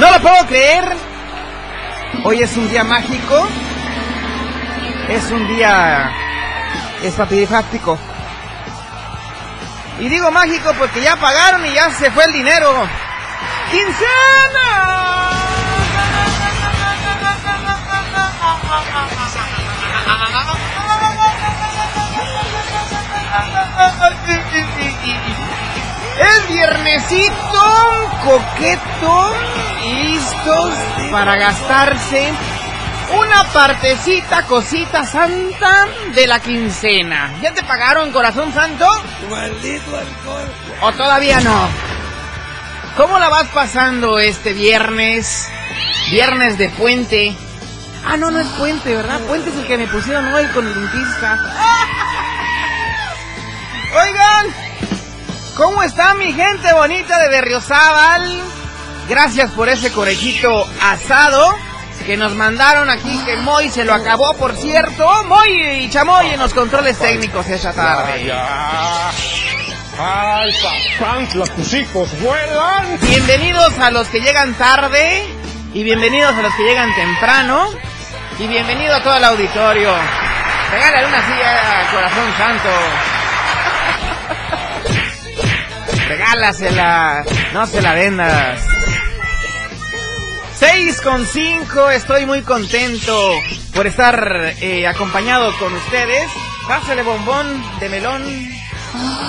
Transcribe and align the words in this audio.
No 0.00 0.10
lo 0.10 0.20
puedo 0.22 0.46
creer. 0.46 0.96
Hoy 2.24 2.42
es 2.42 2.56
un 2.56 2.70
día 2.70 2.82
mágico. 2.84 3.46
Es 5.10 5.30
un 5.30 5.46
día 5.46 6.10
espapidifáctico. 7.02 7.98
Y 9.98 10.08
digo 10.08 10.30
mágico 10.30 10.72
porque 10.78 11.02
ya 11.02 11.16
pagaron 11.16 11.66
y 11.66 11.74
ya 11.74 11.90
se 11.90 12.10
fue 12.12 12.24
el 12.24 12.32
dinero. 12.32 12.88
¡Quincena! 13.70 15.10
Es 26.20 26.48
viernesito, 26.48 27.30
coqueto, 28.24 29.32
listos 29.82 30.74
para 31.10 31.36
gastarse 31.36 32.32
una 33.18 33.44
partecita, 33.52 34.44
cosita 34.46 35.04
santa 35.04 35.86
de 36.14 36.26
la 36.26 36.40
quincena. 36.40 37.32
¿Ya 37.42 37.52
te 37.52 37.62
pagaron, 37.62 38.12
corazón 38.12 38.52
santo? 38.52 38.86
Maldito 39.28 39.96
alcohol. 39.96 40.48
¿O 40.82 40.92
todavía 40.92 41.40
no? 41.40 41.68
¿Cómo 42.96 43.18
la 43.18 43.28
vas 43.28 43.48
pasando 43.48 44.18
este 44.18 44.52
viernes? 44.52 45.48
Viernes 46.10 46.58
de 46.58 46.68
puente. 46.70 47.36
Ah, 48.04 48.16
no, 48.16 48.30
no 48.30 48.40
es 48.40 48.48
puente, 48.48 48.94
¿verdad? 48.94 49.20
Puente 49.20 49.50
es 49.50 49.56
el 49.56 49.66
que 49.66 49.76
me 49.76 49.86
pusieron 49.86 50.32
hoy 50.32 50.46
con 50.48 50.66
el 50.66 50.74
dentista. 50.74 51.38
Oigan, 54.02 54.46
¿cómo 55.56 55.82
está 55.82 56.14
mi 56.14 56.32
gente 56.32 56.72
bonita 56.72 57.20
de 57.22 57.28
Berriozábal? 57.28 58.40
Gracias 59.10 59.50
por 59.50 59.68
ese 59.68 59.90
corejito 59.90 60.70
asado 60.80 61.52
que 62.06 62.16
nos 62.16 62.32
mandaron 62.36 62.88
aquí, 62.88 63.20
que 63.24 63.34
Moy 63.38 63.68
se 63.68 63.84
lo 63.84 63.92
acabó, 63.92 64.34
por 64.34 64.54
cierto. 64.54 65.24
Moy 65.24 65.62
y 65.82 65.90
Chamoy 65.90 66.30
en 66.30 66.38
los 66.38 66.54
controles 66.54 66.96
técnicos 66.96 67.44
esta 67.48 67.72
tarde. 67.72 68.24
Ya. 68.24 69.10
Ay, 69.98 70.54
papantla, 70.96 71.44
tus 71.56 71.74
hijos 71.74 72.08
vuelan. 72.20 73.00
Bienvenidos 73.00 73.76
a 73.80 73.90
los 73.90 74.06
que 74.06 74.20
llegan 74.20 74.54
tarde 74.54 75.24
y 75.74 75.82
bienvenidos 75.82 76.32
a 76.32 76.42
los 76.42 76.54
que 76.54 76.62
llegan 76.62 76.94
temprano 76.94 77.68
y 78.38 78.46
bienvenido 78.46 78.94
a 78.94 79.02
todo 79.02 79.16
el 79.16 79.24
auditorio. 79.24 79.92
Regálale 80.70 81.08
una 81.08 81.26
silla, 81.26 81.90
corazón 81.90 82.32
santo. 82.38 82.68
Regálasela, 86.08 87.24
no 87.52 87.66
se 87.66 87.82
la 87.82 87.94
vendas. 87.94 88.79
6 90.60 91.00
con 91.00 91.24
5, 91.24 91.88
estoy 91.88 92.26
muy 92.26 92.42
contento 92.42 93.30
por 93.74 93.86
estar 93.86 94.52
eh, 94.60 94.86
acompañado 94.86 95.50
con 95.58 95.72
ustedes. 95.72 96.30
Pásale 96.68 97.02
bombón 97.02 97.46
de 97.80 97.88
melón 97.88 98.22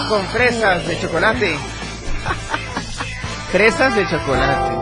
con 0.09 0.25
fresas 0.27 0.85
de 0.85 0.99
chocolate. 0.99 1.55
Fresas 3.53 3.95
de 3.95 4.09
chocolate. 4.09 4.75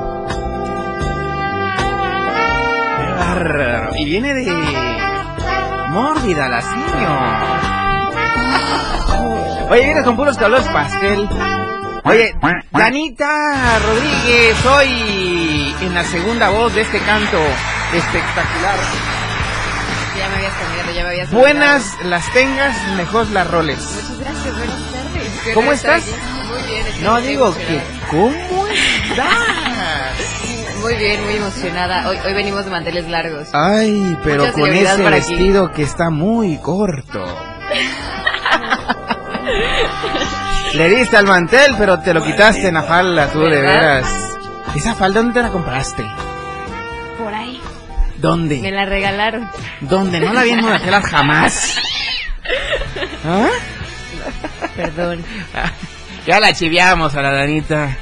Y 4.00 4.06
viene 4.06 4.34
de 4.34 4.52
mórbida 5.90 6.50
la 6.50 6.64
Oye, 9.70 9.86
viene 9.86 10.02
con 10.02 10.16
puros 10.16 10.36
colores 10.36 10.68
pastel. 10.70 11.30
Oye, 12.10 12.34
Danita 12.72 13.80
Rodríguez, 13.86 14.66
hoy 14.66 15.76
en 15.82 15.94
la 15.94 16.04
segunda 16.04 16.50
voz 16.50 16.74
de 16.74 16.82
este 16.82 17.00
canto 17.02 17.38
espectacular. 17.94 18.80
Ya 20.18 20.30
me 20.30 20.36
habías 20.38 20.54
cambiado, 20.54 20.92
ya 20.92 21.04
me 21.04 21.10
habías 21.10 21.32
Buenas 21.32 21.98
las 22.06 22.34
tengas, 22.34 22.76
mejor 22.98 23.30
las 23.30 23.48
roles. 23.52 23.78
Muchas 23.78 24.20
gracias, 24.20 24.58
buenas 24.58 24.92
tardes. 24.92 25.54
¿Cómo 25.54 25.72
estás? 25.72 26.04
Muy 26.48 26.64
bien. 26.64 26.88
estoy 26.88 27.04
No 27.04 27.22
digo 27.22 27.54
que. 27.56 27.82
¿cómo 28.10 28.68
estás? 28.68 29.30
Muy 30.82 30.96
bien, 30.96 31.22
muy 31.26 31.36
emocionada. 31.36 32.08
Hoy, 32.08 32.18
hoy 32.26 32.34
venimos 32.34 32.64
de 32.64 32.72
manteles 32.72 33.06
largos. 33.10 33.50
Ay, 33.52 34.18
pero 34.24 34.50
con 34.54 34.70
ese 34.70 34.90
aquí. 34.90 35.04
vestido 35.04 35.72
que 35.74 35.84
está 35.84 36.10
muy 36.10 36.58
corto. 36.58 37.22
Le 40.74 40.90
diste 40.90 41.18
al 41.18 41.26
mantel, 41.26 41.76
pero 41.78 42.00
te 42.00 42.14
lo 42.14 42.24
quitaste 42.24 42.68
en 42.68 42.76
la 42.76 42.84
falda, 42.84 43.28
tú, 43.32 43.40
de 43.42 43.60
veras. 43.62 44.06
¿Esa 44.76 44.94
falda 44.96 45.20
dónde 45.22 45.34
te 45.40 45.42
la 45.42 45.50
compraste? 45.52 46.06
Por 47.18 47.34
ahí. 47.34 47.60
Me 48.16 48.22
¿Dónde? 48.22 48.72
la 48.72 48.86
regalaron. 48.86 49.50
¿Dónde? 49.82 50.20
No 50.20 50.32
la 50.34 50.44
vi 50.44 50.52
en 50.52 50.62
modelas 50.62 51.06
jamás. 51.06 51.76
¿Ah? 53.26 53.48
Perdón. 54.76 55.24
Ya 56.28 56.40
la 56.40 56.54
chiviamos 56.54 57.16
a 57.16 57.22
la 57.24 57.32
Danita. 57.32 57.98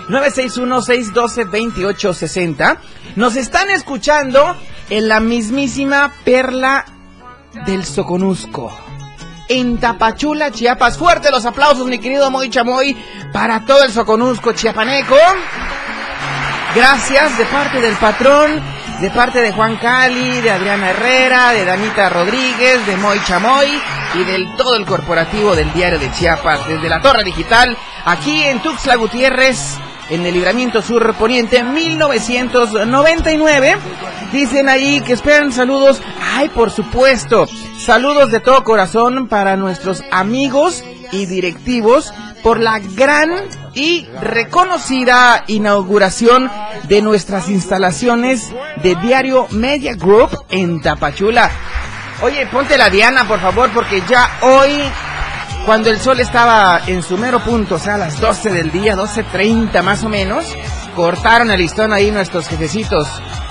961-612-2860, 0.08 2.79
nos 3.17 3.35
están 3.37 3.70
escuchando 3.70 4.55
en 4.90 5.08
la 5.08 5.20
mismísima 5.20 6.12
perla 6.25 6.85
del 7.67 7.85
Soconusco. 7.85 8.94
En 9.49 9.79
Tapachula, 9.79 10.50
Chiapas. 10.50 10.96
Fuerte 10.96 11.31
los 11.31 11.44
aplausos, 11.44 11.87
mi 11.87 11.99
querido 11.99 12.31
Moy 12.31 12.49
Chamoy, 12.49 12.96
para 13.32 13.61
todo 13.61 13.85
el 13.85 13.93
Soconusco 13.93 14.52
chiapaneco. 14.52 15.17
Gracias 16.75 17.38
de 17.38 17.44
parte 17.44 17.81
del 17.81 17.94
patrón, 17.96 18.61
de 19.00 19.11
parte 19.11 19.43
de 19.43 19.52
Juan 19.52 19.76
Cali, 19.76 20.41
de 20.41 20.50
Adriana 20.50 20.91
Herrera, 20.91 21.52
de 21.52 21.64
Danita 21.64 22.08
Rodríguez, 22.08 22.85
de 22.87 22.96
Moy 22.96 23.20
Chamoy 23.25 23.81
y 24.14 24.25
del 24.25 24.56
todo 24.56 24.76
el 24.76 24.87
corporativo 24.87 25.55
del 25.55 25.73
Diario 25.73 25.99
de 25.99 26.11
Chiapas, 26.11 26.67
desde 26.67 26.88
la 26.88 27.00
Torre 27.00 27.23
Digital, 27.23 27.76
aquí 28.05 28.43
en 28.44 28.61
Tuxtla 28.61 28.97
Gutiérrez, 28.97 29.79
en 30.11 30.27
el 30.27 30.35
Libramiento 30.35 30.83
Sur 30.83 31.15
Poniente 31.15 31.62
1999. 31.62 33.77
Dicen 34.33 34.69
ahí 34.69 35.01
que 35.01 35.12
esperan 35.12 35.53
saludos. 35.53 36.03
Ay, 36.35 36.49
por 36.49 36.71
supuesto. 36.71 37.47
Saludos 37.79 38.31
de 38.31 38.41
todo 38.41 38.65
corazón 38.65 39.29
para 39.29 39.56
nuestros 39.56 40.03
amigos 40.11 40.85
y 41.12 41.27
directivos 41.27 42.12
por 42.43 42.61
la 42.61 42.79
gran 42.79 43.31
y 43.75 44.06
reconocida 44.21 45.45
inauguración 45.47 46.50
de 46.89 47.00
nuestras 47.00 47.49
instalaciones 47.49 48.53
de 48.83 48.97
Diario 48.97 49.47
Media 49.50 49.95
Group 49.95 50.31
en 50.50 50.83
Tapachula. 50.83 51.50
Oye, 52.23 52.47
ponte 52.47 52.79
la 52.79 52.91
Diana, 52.91 53.27
por 53.27 53.41
favor, 53.41 53.71
porque 53.75 54.03
ya 54.09 54.39
hoy, 54.43 54.83
cuando 55.66 55.90
el 55.90 56.00
sol 56.00 56.20
estaba 56.20 56.81
en 56.87 57.02
su 57.02 57.16
mero 57.16 57.40
punto, 57.40 57.76
o 57.76 57.78
sea, 57.78 57.94
a 57.94 57.99
las 57.99 58.20
12 58.20 58.50
del 58.52 58.70
día, 58.70 58.96
12.30 58.96 59.82
más 59.82 60.05
o 60.05 60.08
menos, 60.08 60.44
cortaron 60.94 61.50
el 61.50 61.61
listón 61.61 61.93
ahí 61.93 62.11
nuestros 62.11 62.49
jefecitos 62.49 63.08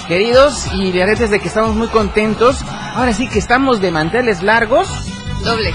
queridos 0.08 0.68
y 0.74 0.92
de 0.92 1.02
aretes 1.04 1.30
de 1.30 1.40
que 1.40 1.48
estamos 1.48 1.76
muy 1.76 1.88
contentos. 1.88 2.58
Ahora 2.96 3.14
sí 3.14 3.28
que 3.28 3.40
estamos 3.40 3.80
de 3.82 3.90
manteles 3.92 4.44
largos. 4.44 4.88
Doble. 5.44 5.74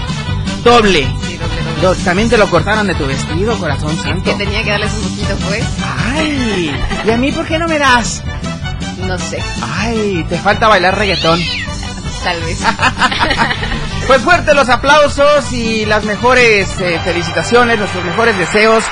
Doble. 0.63 1.07
Sí, 1.23 1.37
doble, 1.37 1.61
doble. 1.63 1.81
Do- 1.81 1.95
También 2.03 2.29
te 2.29 2.37
lo 2.37 2.47
cortaron 2.49 2.85
de 2.87 2.95
tu 2.95 3.05
vestido, 3.05 3.57
corazón 3.57 3.91
Es 3.91 4.01
santo. 4.01 4.23
que 4.23 4.33
tenía 4.33 4.63
que 4.63 4.69
darles 4.71 4.93
un 4.93 5.01
poquito, 5.09 5.35
pues. 5.47 5.63
Ay, 6.15 6.71
¿y 7.05 7.09
a 7.11 7.17
mí 7.17 7.31
por 7.31 7.45
qué 7.47 7.57
no 7.59 7.67
me 7.67 7.79
das? 7.79 8.23
No 9.05 9.17
sé, 9.17 9.41
Ay, 9.79 10.25
te 10.29 10.37
falta 10.37 10.67
bailar 10.67 10.97
reggaetón. 10.97 11.39
Tal 12.23 12.41
vez. 12.41 12.59
Pues 14.07 14.23
fuerte 14.23 14.55
los 14.55 14.69
aplausos 14.69 15.51
y 15.53 15.85
las 15.85 16.03
mejores 16.03 16.67
eh, 16.81 16.99
felicitaciones, 17.03 17.77
nuestros 17.77 18.03
mejores 18.03 18.35
deseos 18.39 18.83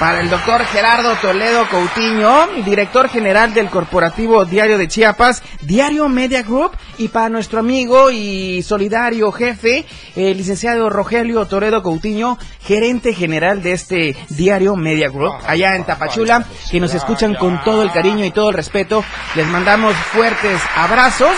para 0.00 0.20
el 0.20 0.30
doctor 0.30 0.64
Gerardo 0.64 1.14
Toledo 1.16 1.68
Coutinho, 1.68 2.46
director 2.64 3.10
general 3.10 3.52
del 3.52 3.68
corporativo 3.68 4.46
Diario 4.46 4.78
de 4.78 4.88
Chiapas, 4.88 5.42
Diario 5.60 6.08
Media 6.08 6.42
Group, 6.42 6.70
y 6.96 7.08
para 7.08 7.28
nuestro 7.28 7.60
amigo 7.60 8.10
y 8.10 8.62
solidario 8.62 9.30
jefe, 9.30 9.84
el 10.16 10.38
licenciado 10.38 10.88
Rogelio 10.88 11.44
Toledo 11.46 11.82
Coutinho, 11.82 12.38
gerente 12.62 13.12
general 13.12 13.62
de 13.62 13.72
este 13.72 14.16
Diario 14.30 14.74
Media 14.74 15.10
Group, 15.10 15.34
allá 15.46 15.76
en 15.76 15.84
Tapachula, 15.84 16.46
que 16.70 16.80
nos 16.80 16.94
escuchan 16.94 17.34
con 17.34 17.62
todo 17.62 17.82
el 17.82 17.92
cariño 17.92 18.24
y 18.24 18.30
todo 18.30 18.48
el 18.48 18.56
respeto. 18.56 19.04
Les 19.34 19.46
mandamos 19.48 19.94
fuertes 20.12 20.62
abrazos 20.76 21.32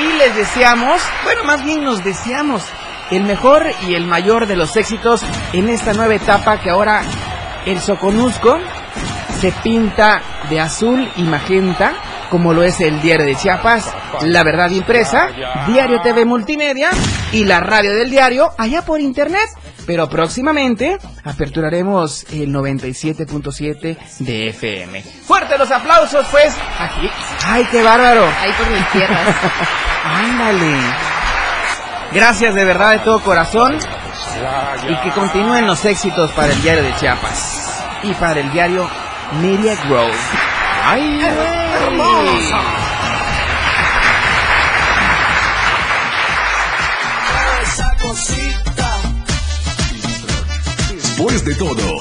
y 0.00 0.12
les 0.18 0.36
deseamos, 0.36 1.00
bueno, 1.24 1.44
más 1.44 1.64
bien 1.64 1.82
nos 1.82 2.04
deseamos 2.04 2.62
el 3.10 3.24
mejor 3.24 3.66
y 3.86 3.94
el 3.94 4.06
mayor 4.06 4.46
de 4.46 4.56
los 4.56 4.76
éxitos 4.76 5.22
en 5.52 5.68
esta 5.68 5.92
nueva 5.92 6.14
etapa 6.14 6.60
que 6.60 6.70
ahora 6.70 7.02
el 7.66 7.80
Soconusco 7.80 8.58
se 9.40 9.52
pinta 9.52 10.20
de 10.50 10.60
azul 10.60 11.08
y 11.16 11.22
magenta, 11.22 11.94
como 12.30 12.52
lo 12.52 12.62
es 12.62 12.80
el 12.80 13.00
diario 13.00 13.26
de 13.26 13.36
Chiapas, 13.36 13.92
La 14.22 14.42
Verdad 14.42 14.70
Impresa, 14.70 15.28
Diario 15.66 16.00
TV 16.02 16.24
Multimedia 16.24 16.90
y 17.32 17.44
la 17.44 17.60
radio 17.60 17.94
del 17.94 18.10
diario 18.10 18.50
allá 18.58 18.82
por 18.84 19.00
internet. 19.00 19.48
Pero 19.86 20.08
próximamente 20.08 20.98
aperturaremos 21.24 22.24
el 22.32 22.52
97.7 22.52 23.96
de 24.18 24.48
FM. 24.50 25.02
Fuerte 25.26 25.56
los 25.56 25.70
aplausos, 25.70 26.26
pues, 26.30 26.54
aquí. 26.78 27.08
¡Ay, 27.46 27.66
qué 27.70 27.82
bárbaro! 27.82 28.26
Ahí 28.40 28.52
por 28.52 28.70
mis 28.70 28.86
tierras. 28.90 29.34
Ándale. 30.04 30.76
Gracias 32.12 32.54
de 32.54 32.64
verdad 32.64 32.92
de 32.92 32.98
todo 33.00 33.20
corazón 33.20 33.78
y 34.88 34.96
que 35.02 35.10
continúen 35.10 35.66
los 35.66 35.84
éxitos 35.84 36.30
para 36.32 36.52
el 36.52 36.62
diario 36.62 36.82
de 36.82 36.94
Chiapas 36.96 37.84
y 38.02 38.12
para 38.14 38.40
el 38.40 38.50
diario 38.52 38.88
Media 39.40 39.74
Grove. 39.84 40.12
¡Ay, 40.84 41.20
güey! 41.78 42.38
Después 50.90 51.44
de 51.44 51.54
todo, 51.56 52.00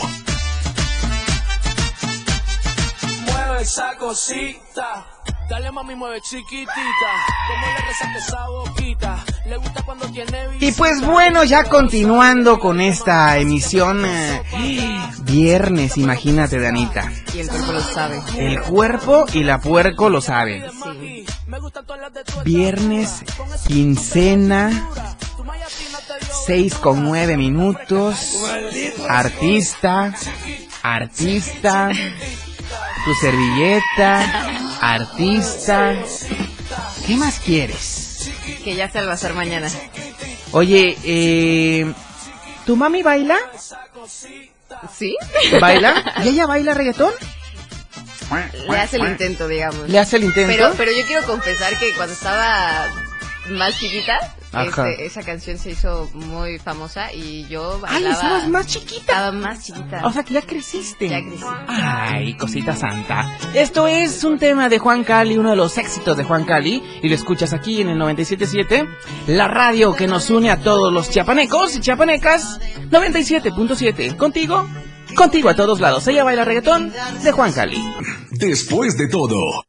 Mueve 3.25 3.61
esa 3.61 3.95
cosita. 3.97 5.16
Dale 5.49 5.71
mami, 5.71 5.95
mueve 5.95 6.21
chiquitita. 6.21 7.11
Como 7.47 7.67
le 7.67 7.87
resalta 7.87 8.19
esa 8.19 8.47
boquita. 8.47 9.25
Le 9.45 9.57
gusta 9.57 9.81
cuando 9.83 10.07
tiene 10.09 10.49
Y 10.59 10.71
pues 10.73 11.01
bueno, 11.01 11.43
ya 11.45 11.63
continuando 11.63 12.59
con 12.59 12.81
esta 12.81 13.37
emisión 13.37 14.03
eh, 14.05 14.41
viernes, 15.21 15.97
imagínate, 15.97 16.59
Danita. 16.59 17.11
Y 17.33 17.39
el 17.39 17.47
cuerpo 17.47 17.71
lo 17.71 17.81
sabe. 17.81 18.21
El 18.37 18.61
cuerpo 18.61 19.25
y 19.33 19.43
la 19.43 19.59
puerco 19.59 20.09
lo 20.09 20.19
saben. 20.19 20.65
Sí. 20.93 21.25
Viernes, 22.43 23.23
quincena, 23.67 24.89
6 26.45 26.75
con 26.75 27.03
9 27.03 27.37
minutos, 27.37 28.43
artista, 29.07 30.13
artista, 30.83 31.89
tu 33.05 33.13
servilleta, 33.15 34.66
artista. 34.81 35.95
¿Qué 37.05 37.15
más 37.15 37.39
quieres? 37.39 38.31
Que 38.63 38.75
ya 38.75 38.91
bazar 39.05 39.33
mañana. 39.33 39.69
Oye, 40.51 40.97
eh, 41.03 41.93
¿tu 42.65 42.75
mami 42.75 43.03
baila? 43.03 43.37
¿Sí? 44.95 45.15
¿Baila? 45.59 46.15
¿Y 46.23 46.29
ella 46.29 46.45
baila 46.45 46.73
reggaetón? 46.73 47.13
Le 48.69 48.77
hace 48.77 48.97
el 48.97 49.07
intento, 49.07 49.47
digamos. 49.47 49.87
¿Le 49.87 49.99
hace 49.99 50.17
el 50.17 50.25
intento? 50.25 50.53
Pero, 50.53 50.73
pero 50.77 50.91
yo 50.91 51.05
quiero 51.05 51.25
confesar 51.25 51.77
que 51.79 51.93
cuando 51.93 52.13
estaba 52.13 52.87
más 53.49 53.79
chiquita, 53.79 54.17
Ajá. 54.51 54.89
este, 54.89 55.05
esa 55.05 55.23
canción 55.23 55.57
se 55.57 55.71
hizo 55.71 56.09
muy 56.13 56.57
famosa 56.59 57.11
y 57.13 57.45
yo 57.47 57.75
Ay, 57.83 58.03
bailaba. 58.03 58.13
estabas 58.15 58.47
más 58.49 58.67
chiquita. 58.67 58.99
Estaba 59.13 59.31
más 59.31 59.63
chiquita. 59.65 60.01
O 60.05 60.11
sea 60.11 60.23
que 60.23 60.33
ya 60.33 60.41
creciste. 60.41 61.09
Ya 61.09 61.21
crecí. 61.21 61.43
Ay, 61.67 62.35
cosita 62.37 62.75
santa. 62.75 63.37
Esto 63.53 63.87
es 63.87 64.23
un 64.23 64.37
tema 64.39 64.69
de 64.69 64.79
Juan 64.79 65.03
Cali, 65.03 65.37
uno 65.37 65.51
de 65.51 65.55
los 65.55 65.77
éxitos 65.77 66.17
de 66.17 66.23
Juan 66.23 66.45
Cali, 66.45 66.83
y 67.01 67.09
lo 67.09 67.15
escuchas 67.15 67.53
aquí 67.53 67.81
en 67.81 67.89
el 67.89 67.97
97.7, 67.99 68.87
la 69.27 69.47
radio 69.47 69.93
que 69.93 70.07
nos 70.07 70.29
une 70.29 70.49
a 70.49 70.57
todos 70.57 70.91
los 70.93 71.09
chiapanecos 71.09 71.75
y 71.75 71.79
chiapanecas, 71.81 72.59
97.7. 72.89 74.15
Contigo, 74.17 74.67
contigo 75.15 75.49
a 75.49 75.55
todos 75.55 75.79
lados. 75.79 76.07
Ella 76.07 76.23
baila 76.23 76.45
reggaetón 76.45 76.93
de 77.23 77.31
Juan 77.31 77.51
Cali. 77.53 77.83
después 78.31 78.97
de 78.97 79.07
todo, 79.07 79.63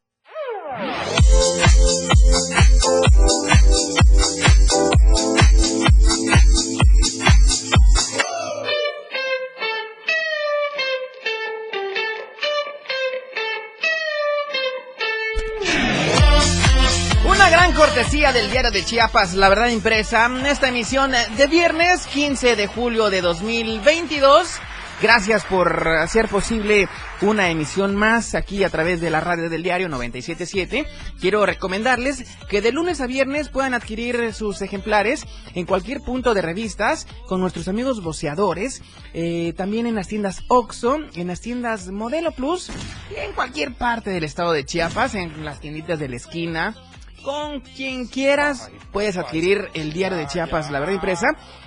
cortesía 17.78 18.32
del 18.32 18.50
diario 18.50 18.72
de 18.72 18.84
Chiapas, 18.84 19.34
La 19.34 19.48
Verdad 19.48 19.68
Impresa, 19.68 20.28
esta 20.48 20.68
emisión 20.68 21.12
de 21.12 21.46
viernes 21.46 22.08
15 22.08 22.56
de 22.56 22.66
julio 22.66 23.08
de 23.08 23.20
2022. 23.20 24.58
Gracias 25.00 25.44
por 25.44 25.86
hacer 25.86 26.26
posible 26.26 26.88
una 27.22 27.50
emisión 27.50 27.94
más 27.94 28.34
aquí 28.34 28.64
a 28.64 28.68
través 28.68 29.00
de 29.00 29.10
la 29.10 29.20
radio 29.20 29.48
del 29.48 29.62
diario 29.62 29.88
977. 29.88 30.86
Quiero 31.20 31.46
recomendarles 31.46 32.24
que 32.48 32.60
de 32.60 32.72
lunes 32.72 33.00
a 33.00 33.06
viernes 33.06 33.48
puedan 33.48 33.74
adquirir 33.74 34.34
sus 34.34 34.60
ejemplares 34.60 35.24
en 35.54 35.64
cualquier 35.64 36.00
punto 36.00 36.34
de 36.34 36.42
revistas 36.42 37.06
con 37.28 37.40
nuestros 37.40 37.68
amigos 37.68 38.02
voceadores, 38.02 38.82
eh, 39.14 39.52
también 39.56 39.86
en 39.86 39.94
las 39.94 40.08
tiendas 40.08 40.42
Oxxo, 40.48 40.98
en 41.14 41.28
las 41.28 41.40
tiendas 41.40 41.86
Modelo 41.92 42.32
Plus 42.32 42.70
y 43.12 43.20
en 43.20 43.32
cualquier 43.34 43.72
parte 43.74 44.10
del 44.10 44.24
estado 44.24 44.52
de 44.52 44.64
Chiapas, 44.64 45.14
en 45.14 45.44
las 45.44 45.60
tienditas 45.60 46.00
de 46.00 46.08
la 46.08 46.16
esquina, 46.16 46.74
con 47.22 47.60
quien 47.60 48.06
quieras 48.06 48.70
puedes 48.92 49.16
adquirir 49.16 49.68
el 49.74 49.92
diario 49.92 50.18
de 50.18 50.26
Chiapas, 50.26 50.70
la 50.70 50.80
verdad 50.80 50.94
impresa. 50.94 51.26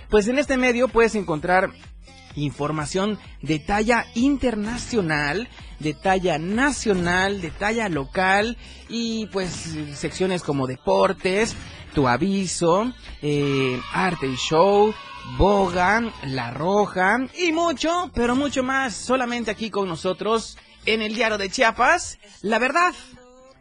Pues 0.09 0.27
en 0.27 0.39
este 0.39 0.57
medio 0.57 0.87
puedes 0.87 1.15
encontrar 1.15 1.71
información 2.35 3.19
de 3.41 3.59
talla 3.59 4.05
internacional, 4.15 5.49
de 5.79 5.93
talla 5.93 6.37
nacional, 6.37 7.41
de 7.41 7.51
talla 7.51 7.89
local 7.89 8.57
y 8.89 9.27
pues 9.27 9.75
secciones 9.95 10.43
como 10.43 10.67
deportes, 10.67 11.55
tu 11.93 12.07
aviso, 12.07 12.91
eh, 13.21 13.79
arte 13.93 14.27
y 14.27 14.35
show, 14.35 14.93
boga, 15.37 16.01
la 16.25 16.51
roja 16.51 17.17
y 17.37 17.51
mucho, 17.51 18.11
pero 18.13 18.35
mucho 18.35 18.63
más 18.63 18.95
solamente 18.95 19.51
aquí 19.51 19.69
con 19.69 19.87
nosotros 19.87 20.57
en 20.85 21.01
el 21.01 21.13
diario 21.13 21.37
de 21.37 21.49
Chiapas, 21.49 22.17
la 22.41 22.59
verdad, 22.59 22.93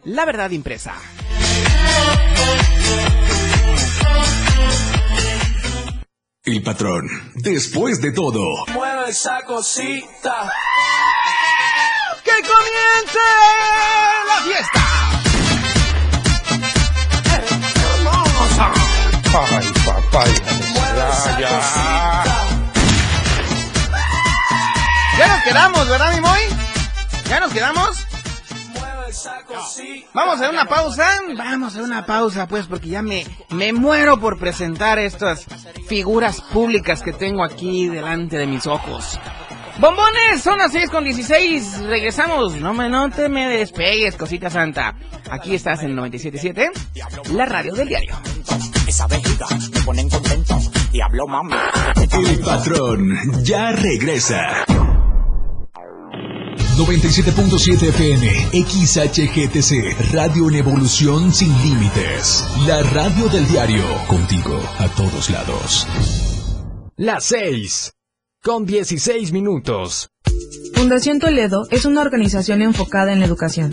la 0.05 0.25
verdad 0.25 0.51
impresa. 0.51 0.95
El 6.43 6.63
patrón, 6.63 7.07
después 7.37 8.01
de 8.01 8.13
todo, 8.13 8.41
Mueve 8.73 9.11
esa 9.11 9.43
cosita. 9.45 10.53
¡Que 12.25 12.33
comience 12.43 13.19
la 14.27 14.43
fiesta! 14.45 14.81
Ay, 19.33 19.73
papá. 19.87 20.25
Ya, 21.39 21.49
ya. 25.19 25.29
nos 25.29 25.43
quedamos, 25.45 25.89
¿verdad, 25.89 26.15
mi 26.15 26.21
Moy? 26.21 26.41
¿Ya 27.29 27.41
nos 27.41 27.53
quedamos? 27.53 28.10
Vamos 30.15 30.35
a 30.35 30.39
hacer 30.39 30.51
una 30.51 30.67
pausa. 30.67 31.09
Vamos 31.37 31.65
a 31.65 31.69
hacer 31.69 31.83
una 31.83 32.07
pausa, 32.07 32.47
pues, 32.47 32.67
porque 32.67 32.89
ya 32.89 33.03
me, 33.03 33.27
me 33.51 33.73
muero 33.73 34.19
por 34.19 34.39
presentar 34.39 34.99
estas 34.99 35.47
figuras 35.87 36.41
públicas 36.41 37.03
que 37.03 37.13
tengo 37.13 37.45
aquí 37.45 37.89
delante 37.89 38.37
de 38.37 38.47
mis 38.47 38.67
ojos. 38.67 39.19
Bombones, 39.79 40.43
son 40.43 40.59
las 40.59 40.73
6 40.73 40.91
con 40.91 41.05
16. 41.05 41.85
Regresamos. 41.85 42.57
No 42.57 42.75
me, 42.75 42.89
no 42.89 43.11
te 43.11 43.29
me 43.29 43.49
despegues, 43.49 44.17
cosita 44.17 44.51
santa. 44.51 44.95
Aquí 45.31 45.55
estás 45.55 45.83
en 45.83 45.97
97.7, 45.97 47.33
la 47.33 47.47
radio 47.47 47.75
del 47.75 47.89
diario. 47.89 48.15
Esa 48.87 49.07
vejiga 49.07 49.47
me 49.73 49.81
ponen 49.81 50.11
contento. 50.11 50.59
Diablo 50.91 51.27
mami. 51.27 51.55
El 52.13 52.41
patrón 52.41 53.43
ya 53.43 53.71
regresa. 53.73 54.65
97.7 56.81 57.89
FM, 57.89 58.27
XHGTC, 58.65 60.15
Radio 60.15 60.49
en 60.49 60.55
Evolución 60.55 61.31
Sin 61.31 61.53
Límites. 61.63 62.43
La 62.67 62.83
radio 62.83 63.29
del 63.29 63.47
diario, 63.47 63.85
contigo 64.09 64.59
a 64.79 64.89
todos 64.95 65.29
lados. 65.29 65.87
Las 66.97 67.25
6 67.25 67.93
con 68.43 68.65
16 68.65 69.31
minutos. 69.33 70.09
Fundación 70.73 71.19
Toledo 71.19 71.67
es 71.71 71.85
una 71.85 72.01
organización 72.01 72.63
enfocada 72.63 73.13
en 73.13 73.21
la 73.21 73.27
educación. 73.27 73.73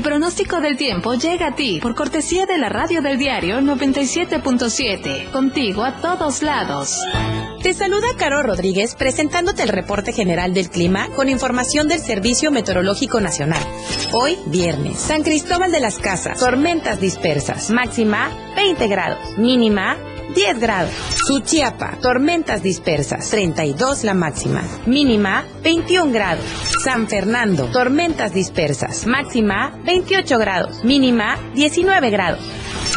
El 0.00 0.04
pronóstico 0.04 0.62
del 0.62 0.78
tiempo 0.78 1.12
llega 1.12 1.48
a 1.48 1.54
ti 1.54 1.78
por 1.78 1.94
cortesía 1.94 2.46
de 2.46 2.56
la 2.56 2.70
radio 2.70 3.02
del 3.02 3.18
diario 3.18 3.60
97.7, 3.60 5.30
contigo 5.30 5.84
a 5.84 6.00
todos 6.00 6.42
lados. 6.42 7.02
Te 7.62 7.74
saluda 7.74 8.06
Caro 8.16 8.42
Rodríguez 8.42 8.94
presentándote 8.94 9.62
el 9.62 9.68
reporte 9.68 10.14
general 10.14 10.54
del 10.54 10.70
clima 10.70 11.10
con 11.14 11.28
información 11.28 11.86
del 11.86 11.98
Servicio 11.98 12.50
Meteorológico 12.50 13.20
Nacional. 13.20 13.62
Hoy, 14.12 14.38
viernes, 14.46 14.98
San 14.98 15.22
Cristóbal 15.22 15.70
de 15.70 15.80
las 15.80 15.98
Casas, 15.98 16.40
tormentas 16.40 16.98
dispersas, 16.98 17.68
máxima 17.68 18.30
20 18.56 18.88
grados, 18.88 19.36
mínima 19.36 19.98
10 20.34 20.60
grados. 20.60 20.92
Suchiapa, 21.26 21.98
tormentas 22.00 22.62
dispersas, 22.62 23.30
32 23.30 24.04
la 24.04 24.14
máxima, 24.14 24.62
mínima 24.86 25.44
21 25.62 26.12
grados. 26.12 26.44
San 26.82 27.08
Fernando, 27.08 27.66
tormentas 27.66 28.32
dispersas, 28.32 29.06
máxima 29.06 29.72
28 29.84 30.38
grados, 30.38 30.84
mínima 30.84 31.36
19 31.54 32.10
grados. 32.10 32.40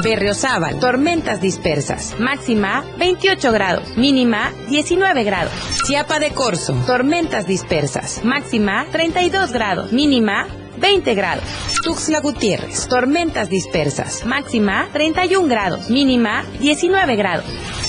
Berriozábal, 0.03 0.79
tormentas 0.79 1.41
dispersas, 1.41 2.15
máxima 2.19 2.83
28 2.97 3.51
grados, 3.51 3.97
mínima 3.97 4.51
19 4.69 5.23
grados. 5.23 5.53
Chiapa 5.85 6.19
de 6.19 6.31
Corzo, 6.31 6.73
tormentas 6.87 7.45
dispersas, 7.45 8.21
máxima 8.23 8.85
32 8.91 9.51
grados, 9.51 9.91
mínima 9.91 10.47
20 10.83 11.15
grados. 11.15 11.45
Tuxtla 11.81 12.19
Gutiérrez, 12.19 12.89
tormentas 12.89 13.49
dispersas, 13.49 14.25
máxima 14.25 14.89
31 14.91 15.47
grados, 15.47 15.89
mínima 15.89 16.43
19 16.59 17.15
grados. 17.15 17.45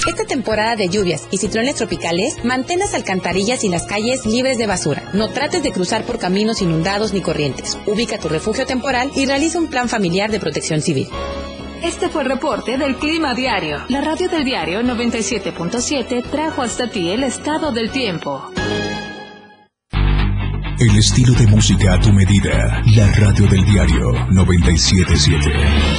Esta 0.07 0.25
temporada 0.25 0.77
de 0.77 0.89
lluvias 0.89 1.27
y 1.33 1.39
ciclones 1.39 1.75
tropicales, 1.75 2.45
mantén 2.45 2.79
las 2.79 2.95
alcantarillas 2.95 3.65
y 3.65 3.69
las 3.69 3.85
calles 3.87 4.25
libres 4.27 4.59
de 4.59 4.69
basura. 4.69 5.03
No 5.13 5.29
trates 5.31 5.65
de 5.65 5.73
cruzar 5.73 6.05
por 6.05 6.21
caminos 6.21 6.63
inundados 6.63 7.13
ni 7.13 7.21
corrientes. 7.21 7.77
Ubica 7.85 8.19
tu 8.19 8.29
refugio 8.29 8.65
temporal 8.65 9.11
y 9.17 9.27
realiza 9.27 9.59
un 9.59 9.67
plan 9.67 9.89
familiar 9.89 10.31
de 10.31 10.39
protección 10.39 10.81
civil. 10.81 11.09
Este 11.83 12.09
fue 12.09 12.23
el 12.23 12.29
reporte 12.29 12.79
del 12.79 12.97
Clima 12.97 13.35
Diario. 13.35 13.85
La 13.89 14.03
radio 14.03 14.29
del 14.29 14.45
diario 14.45 14.83
97.7 14.83 16.31
trajo 16.31 16.63
hasta 16.63 16.89
ti 16.89 17.11
el 17.11 17.25
estado 17.25 17.73
del 17.73 17.91
tiempo. 17.91 18.53
El 20.85 20.99
estilo 20.99 21.33
de 21.33 21.47
música 21.47 21.95
a 21.95 21.99
tu 21.99 22.13
medida. 22.13 22.83
La 22.95 23.11
radio 23.13 23.47
del 23.47 23.65
diario 23.65 24.13
977. 24.33 25.51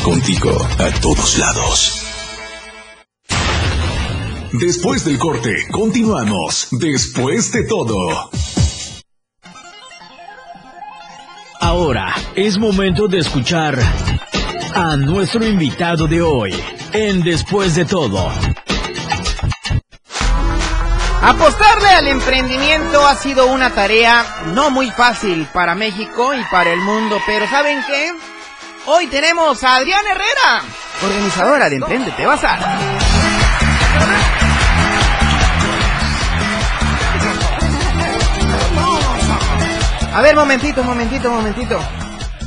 Contigo 0.03 0.51
a 0.77 0.91
todos 1.01 1.39
lados. 1.39 2.03
Después 4.53 5.03
del 5.03 5.17
corte, 5.17 5.55
continuamos. 5.71 6.67
Después 6.69 7.51
de 7.51 7.63
todo. 7.63 8.29
Ahora 11.59 12.13
es 12.35 12.59
momento 12.59 13.07
de 13.07 13.17
escuchar 13.17 13.79
a 14.75 14.95
nuestro 14.97 15.47
invitado 15.47 16.05
de 16.05 16.21
hoy 16.21 16.53
en 16.93 17.23
Después 17.23 17.73
de 17.73 17.85
todo. 17.85 18.31
Apostarle 21.27 21.89
al 21.89 22.07
emprendimiento 22.07 23.07
ha 23.07 23.15
sido 23.15 23.47
una 23.47 23.73
tarea 23.73 24.43
no 24.53 24.69
muy 24.69 24.91
fácil 24.91 25.47
para 25.51 25.73
México 25.73 26.35
y 26.35 26.43
para 26.51 26.71
el 26.71 26.79
mundo, 26.81 27.17
pero 27.25 27.47
¿saben 27.47 27.79
qué? 27.87 28.13
Hoy 28.85 29.07
tenemos 29.07 29.63
a 29.63 29.77
Adriana 29.77 30.11
Herrera, 30.11 30.61
organizadora 31.03 31.67
de 31.67 31.77
Emprendete 31.77 32.27
Bazar. 32.27 32.59
A 40.13 40.21
ver, 40.21 40.35
momentito, 40.35 40.83
momentito, 40.83 41.31
momentito. 41.31 41.79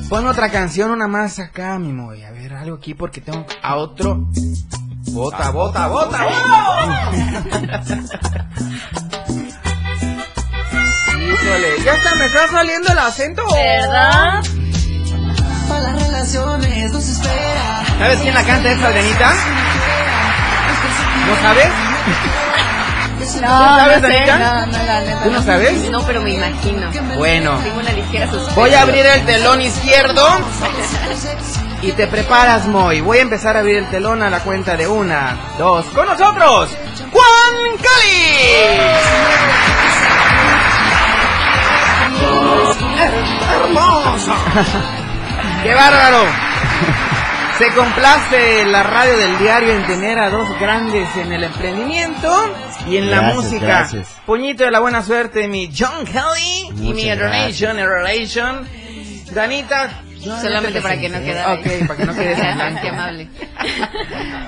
Pon 0.08 0.24
otra 0.28 0.50
canción, 0.50 0.92
una 0.92 1.08
más 1.08 1.40
acá, 1.40 1.80
mi 1.80 1.92
moy. 1.92 2.22
A 2.22 2.30
ver, 2.30 2.54
algo 2.54 2.76
aquí 2.76 2.94
porque 2.94 3.20
tengo 3.20 3.44
a 3.60 3.74
otro. 3.74 4.28
Bota, 5.12 5.50
bota, 5.50 5.86
bota, 5.88 6.18
bota. 6.24 7.10
Híjole, 11.18 11.82
ya 11.84 11.94
está, 11.94 12.14
me 12.16 12.26
está 12.26 12.48
saliendo 12.50 12.92
el 12.92 12.98
acento. 12.98 13.42
¿Verdad? 13.52 14.42
¿Sabes 17.98 18.20
quién 18.20 18.34
la 18.34 18.44
canta 18.44 18.70
esta, 18.70 18.88
Adrianita? 18.88 19.32
¿No 21.26 21.36
sabes? 21.42 21.68
No, 23.40 23.48
sabes, 23.48 24.02
no 24.02 24.08
sé, 24.08 24.26
no, 24.26 24.66
no, 24.66 24.82
la 24.84 25.00
neta. 25.00 25.22
¿Tú 25.24 25.30
no 25.30 25.42
sabes? 25.42 25.90
No, 25.90 26.02
pero 26.06 26.22
me 26.22 26.30
imagino. 26.34 26.90
Bueno, 27.16 27.58
Tengo 27.62 27.80
una 27.80 27.92
ligera 27.92 28.30
sospecha. 28.30 28.54
voy 28.54 28.74
a 28.74 28.82
abrir 28.82 29.04
el 29.04 29.24
telón 29.26 29.60
izquierdo 29.60 30.26
y 31.82 31.92
te 31.92 32.06
preparas, 32.06 32.66
Moy. 32.66 33.00
Voy 33.00 33.18
a 33.18 33.22
empezar 33.22 33.56
a 33.56 33.60
abrir 33.60 33.76
el 33.76 33.90
telón 33.90 34.22
a 34.22 34.30
la 34.30 34.40
cuenta 34.40 34.76
de 34.76 34.86
una, 34.86 35.36
dos. 35.58 35.86
¡Con 35.86 36.06
nosotros! 36.06 36.70
¡Juan 37.12 37.76
Cali! 37.76 38.78
¡Hermosa! 43.54 44.34
¡Qué 45.62 45.74
bárbaro! 45.74 46.24
Se 47.58 47.72
complace 47.72 48.64
la 48.66 48.84
radio 48.84 49.16
del 49.16 49.38
diario 49.38 49.72
en 49.72 49.86
tener 49.86 50.18
a 50.18 50.30
dos 50.30 50.48
grandes 50.60 51.08
en 51.16 51.32
el 51.32 51.42
emprendimiento 51.42 52.54
y 52.88 52.98
en 52.98 53.10
la 53.10 53.22
música. 53.34 53.66
gracias. 53.66 54.16
Puñito 54.26 54.62
de 54.64 54.70
la 54.70 54.78
buena 54.78 55.02
suerte, 55.02 55.48
mi 55.48 55.68
John 55.76 56.04
Kelly 56.04 56.88
y 56.88 56.94
mi 56.94 57.12
Relation, 57.12 57.76
Relation. 57.76 58.68
Danita. 59.32 60.04
Solamente 60.22 60.78
te 60.78 60.82
para 60.82 61.00
que 61.00 61.08
no 61.08 61.18
quede. 61.20 61.40
Ok, 61.44 61.86
para 61.86 61.96
que 61.96 62.06
no. 62.06 62.14
Qué 62.82 62.88
amable. 62.88 63.28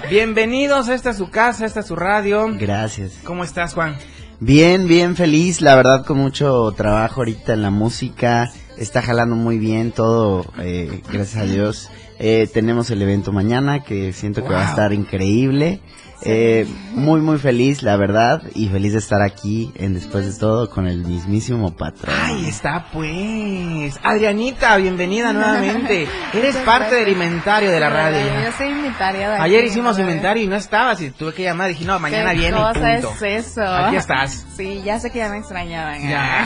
Bienvenidos, 0.08 0.88
esta 0.88 1.10
es 1.10 1.16
su 1.16 1.30
casa, 1.30 1.66
esta 1.66 1.80
es 1.80 1.86
su 1.86 1.96
radio. 1.96 2.48
Gracias. 2.58 3.18
¿Cómo 3.24 3.44
estás, 3.44 3.74
Juan? 3.74 3.96
Bien, 4.40 4.88
bien 4.88 5.16
feliz, 5.16 5.60
la 5.60 5.76
verdad 5.76 6.04
con 6.06 6.16
mucho 6.16 6.72
trabajo 6.72 7.20
ahorita 7.20 7.52
en 7.52 7.60
la 7.60 7.70
música, 7.70 8.50
está 8.78 9.02
jalando 9.02 9.36
muy 9.36 9.58
bien 9.58 9.92
todo, 9.92 10.46
eh, 10.58 11.02
gracias 11.12 11.42
a 11.42 11.44
Dios. 11.44 11.90
Eh, 12.18 12.48
tenemos 12.52 12.90
el 12.90 13.02
evento 13.02 13.32
mañana 13.32 13.84
que 13.84 14.14
siento 14.14 14.42
que 14.42 14.54
va 14.54 14.66
a 14.66 14.70
estar 14.70 14.94
increíble 14.94 15.80
Eh, 16.22 16.66
muy, 16.92 17.20
muy 17.20 17.38
feliz, 17.38 17.82
la 17.82 17.96
verdad, 17.96 18.42
y 18.54 18.68
feliz 18.68 18.92
de 18.92 18.98
estar 18.98 19.22
aquí 19.22 19.72
en 19.76 19.94
Después 19.94 20.26
de 20.26 20.38
Todo 20.38 20.68
con 20.68 20.86
el 20.86 21.04
mismísimo 21.04 21.74
patrón. 21.74 22.14
Ahí 22.22 22.46
está, 22.46 22.86
pues. 22.92 23.98
Adrianita, 24.02 24.76
bienvenida 24.76 25.32
nuevamente. 25.32 26.06
Eres 26.34 26.56
parte 26.58 26.96
del 26.96 27.08
inventario 27.08 27.70
de 27.70 27.80
la 27.80 27.88
radio. 27.88 28.20
Yo 28.44 28.52
soy 28.56 28.68
inventaria 28.68 29.30
de 29.30 29.36
Ayer 29.36 29.60
aquí, 29.60 29.70
hicimos 29.70 29.96
¿no? 29.96 30.02
inventario 30.02 30.42
y 30.44 30.46
no 30.46 30.56
estabas 30.56 31.00
y 31.00 31.10
tuve 31.10 31.32
que 31.32 31.42
llamar. 31.44 31.68
Dije, 31.68 31.84
no, 31.84 31.98
mañana 31.98 32.32
¿Qué 32.32 32.38
viene 32.38 32.58
y 32.58 32.60
cosa 32.60 32.92
punto. 33.00 33.24
es 33.24 33.46
eso? 33.48 33.62
Aquí 33.62 33.96
estás. 33.96 34.46
Sí, 34.56 34.82
ya 34.84 35.00
sé 35.00 35.10
que 35.10 35.18
ya 35.20 35.30
me 35.30 35.38
extrañaban. 35.38 36.06
Ya. 36.06 36.44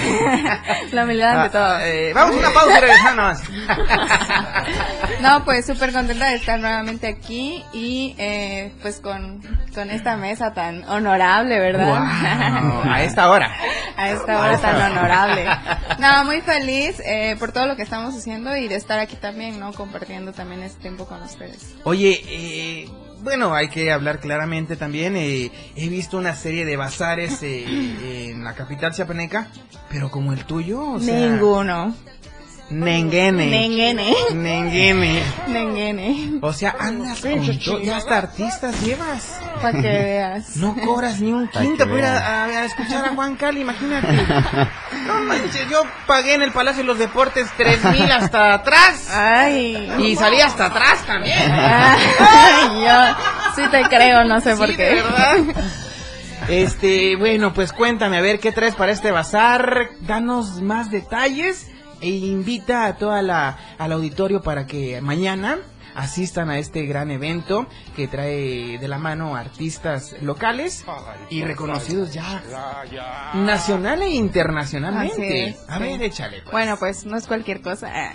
La 0.92 1.04
humildad 1.04 1.40
ante 1.40 1.50
todo. 1.50 1.64
Ah, 1.64 1.86
eh, 1.86 2.12
vamos 2.14 2.36
a 2.36 2.38
una 2.38 2.50
pausa 2.50 2.78
y 2.78 2.80
regresamos. 2.80 3.38
No, 5.20 5.44
pues 5.44 5.64
súper 5.66 5.92
contenta 5.92 6.28
de 6.28 6.36
estar 6.36 6.60
nuevamente 6.60 7.06
aquí 7.06 7.64
y 7.72 8.14
eh, 8.18 8.72
pues 8.82 9.00
con, 9.00 9.40
con 9.74 9.90
esta 9.90 10.16
mesa 10.16 10.52
tan 10.54 10.84
honorable, 10.88 11.58
¿verdad? 11.58 11.92
A 12.88 13.02
esta 13.02 13.30
hora. 13.30 13.52
A 13.96 14.10
esta 14.10 14.40
hora 14.40 14.58
tan 14.58 14.92
honorable. 14.92 15.46
No, 16.00 16.24
muy 16.24 16.40
feliz 16.40 17.00
eh, 17.06 17.36
por 17.38 17.52
todo 17.52 17.66
lo 17.66 17.76
que 17.76 17.82
estamos 17.82 18.14
haciendo 18.14 18.56
y 18.56 18.66
de 18.68 18.74
estar 18.74 18.98
aquí 18.98 19.16
también, 19.16 19.60
¿no? 19.60 19.72
Compartiendo 19.72 20.32
también 20.32 20.62
este 20.62 20.80
tiempo 20.82 21.06
con 21.06 21.22
ustedes. 21.22 21.74
Oye, 21.84 22.20
eh, 22.28 22.90
bueno, 23.20 23.54
hay 23.54 23.68
que 23.68 23.92
hablar 23.92 24.18
claramente 24.18 24.76
también. 24.76 25.16
eh, 25.16 25.50
he 25.76 25.88
visto 25.88 26.18
una 26.18 26.34
serie 26.34 26.64
de 26.64 26.76
bazares 26.76 27.42
eh, 27.42 27.64
en 28.32 28.42
la 28.44 28.54
capital 28.54 28.92
chiapaneca, 28.92 29.46
pero 29.88 30.10
como 30.10 30.32
el 30.32 30.44
tuyo, 30.44 30.82
o 30.94 31.00
sea, 31.00 31.14
Ninguno. 31.14 31.94
Nenguene. 32.70 33.46
Nenguene. 33.46 34.14
Nenguene. 34.32 35.22
Nenguene. 35.48 36.38
O 36.40 36.52
sea, 36.52 36.74
andas 36.80 37.20
con 37.20 37.58
todo, 37.58 37.80
ya 37.80 37.98
hasta 37.98 38.16
artistas 38.18 38.80
llevas. 38.82 39.38
Para 39.60 39.80
que 39.80 39.88
veas. 39.88 40.56
No 40.56 40.74
cobras 40.84 41.20
ni 41.20 41.32
un 41.32 41.46
quinto 41.48 41.84
para 41.84 41.98
ir 41.98 42.04
a, 42.04 42.44
a- 42.44 42.64
escuchar 42.64 43.04
a 43.04 43.10
Juan 43.14 43.36
Cali, 43.36 43.60
imagínate. 43.60 44.08
No 45.06 45.20
manches, 45.24 45.68
yo 45.68 45.82
pagué 46.06 46.32
en 46.34 46.42
el 46.42 46.52
Palacio 46.52 46.80
de 46.82 46.86
los 46.86 46.98
Deportes 46.98 47.46
tres 47.58 47.84
mil 47.92 48.10
hasta 48.10 48.54
atrás. 48.54 49.10
Ay. 49.14 49.92
Y 49.98 50.16
salí 50.16 50.40
hasta 50.40 50.66
atrás 50.66 51.04
también. 51.06 51.36
Ay, 51.52 52.84
yo 52.84 53.16
sí 53.54 53.62
te 53.70 53.82
creo, 53.84 54.24
no 54.24 54.40
sé 54.40 54.56
por 54.56 54.68
Sí, 54.68 54.76
qué. 54.76 54.82
de 54.84 54.94
verdad. 55.02 55.36
Este, 56.48 57.16
bueno, 57.16 57.54
pues 57.54 57.72
cuéntame, 57.72 58.18
a 58.18 58.20
ver 58.20 58.38
qué 58.38 58.52
traes 58.52 58.74
para 58.74 58.92
este 58.92 59.10
bazar. 59.10 59.88
Danos 60.00 60.60
más 60.60 60.90
detalles 60.90 61.68
e 62.04 62.08
invita 62.08 62.84
a 62.84 62.98
toda 62.98 63.22
la 63.22 63.58
al 63.78 63.92
auditorio 63.92 64.42
para 64.42 64.66
que 64.66 65.00
mañana 65.00 65.58
asistan 65.94 66.50
a 66.50 66.58
este 66.58 66.86
gran 66.86 67.10
evento 67.10 67.66
que 67.96 68.08
trae 68.08 68.78
de 68.78 68.88
la 68.88 68.98
mano 68.98 69.36
artistas 69.36 70.14
locales 70.20 70.84
y 71.30 71.42
reconocidos 71.42 72.12
ya 72.12 72.42
nacional 73.34 74.02
e 74.02 74.10
internacionalmente. 74.10 75.56
A 75.68 75.78
ver, 75.78 76.02
échale. 76.02 76.42
pues. 76.42 76.52
Bueno, 76.52 76.76
pues 76.78 77.06
no 77.06 77.16
es 77.16 77.26
cualquier 77.26 77.60
cosa. 77.62 77.92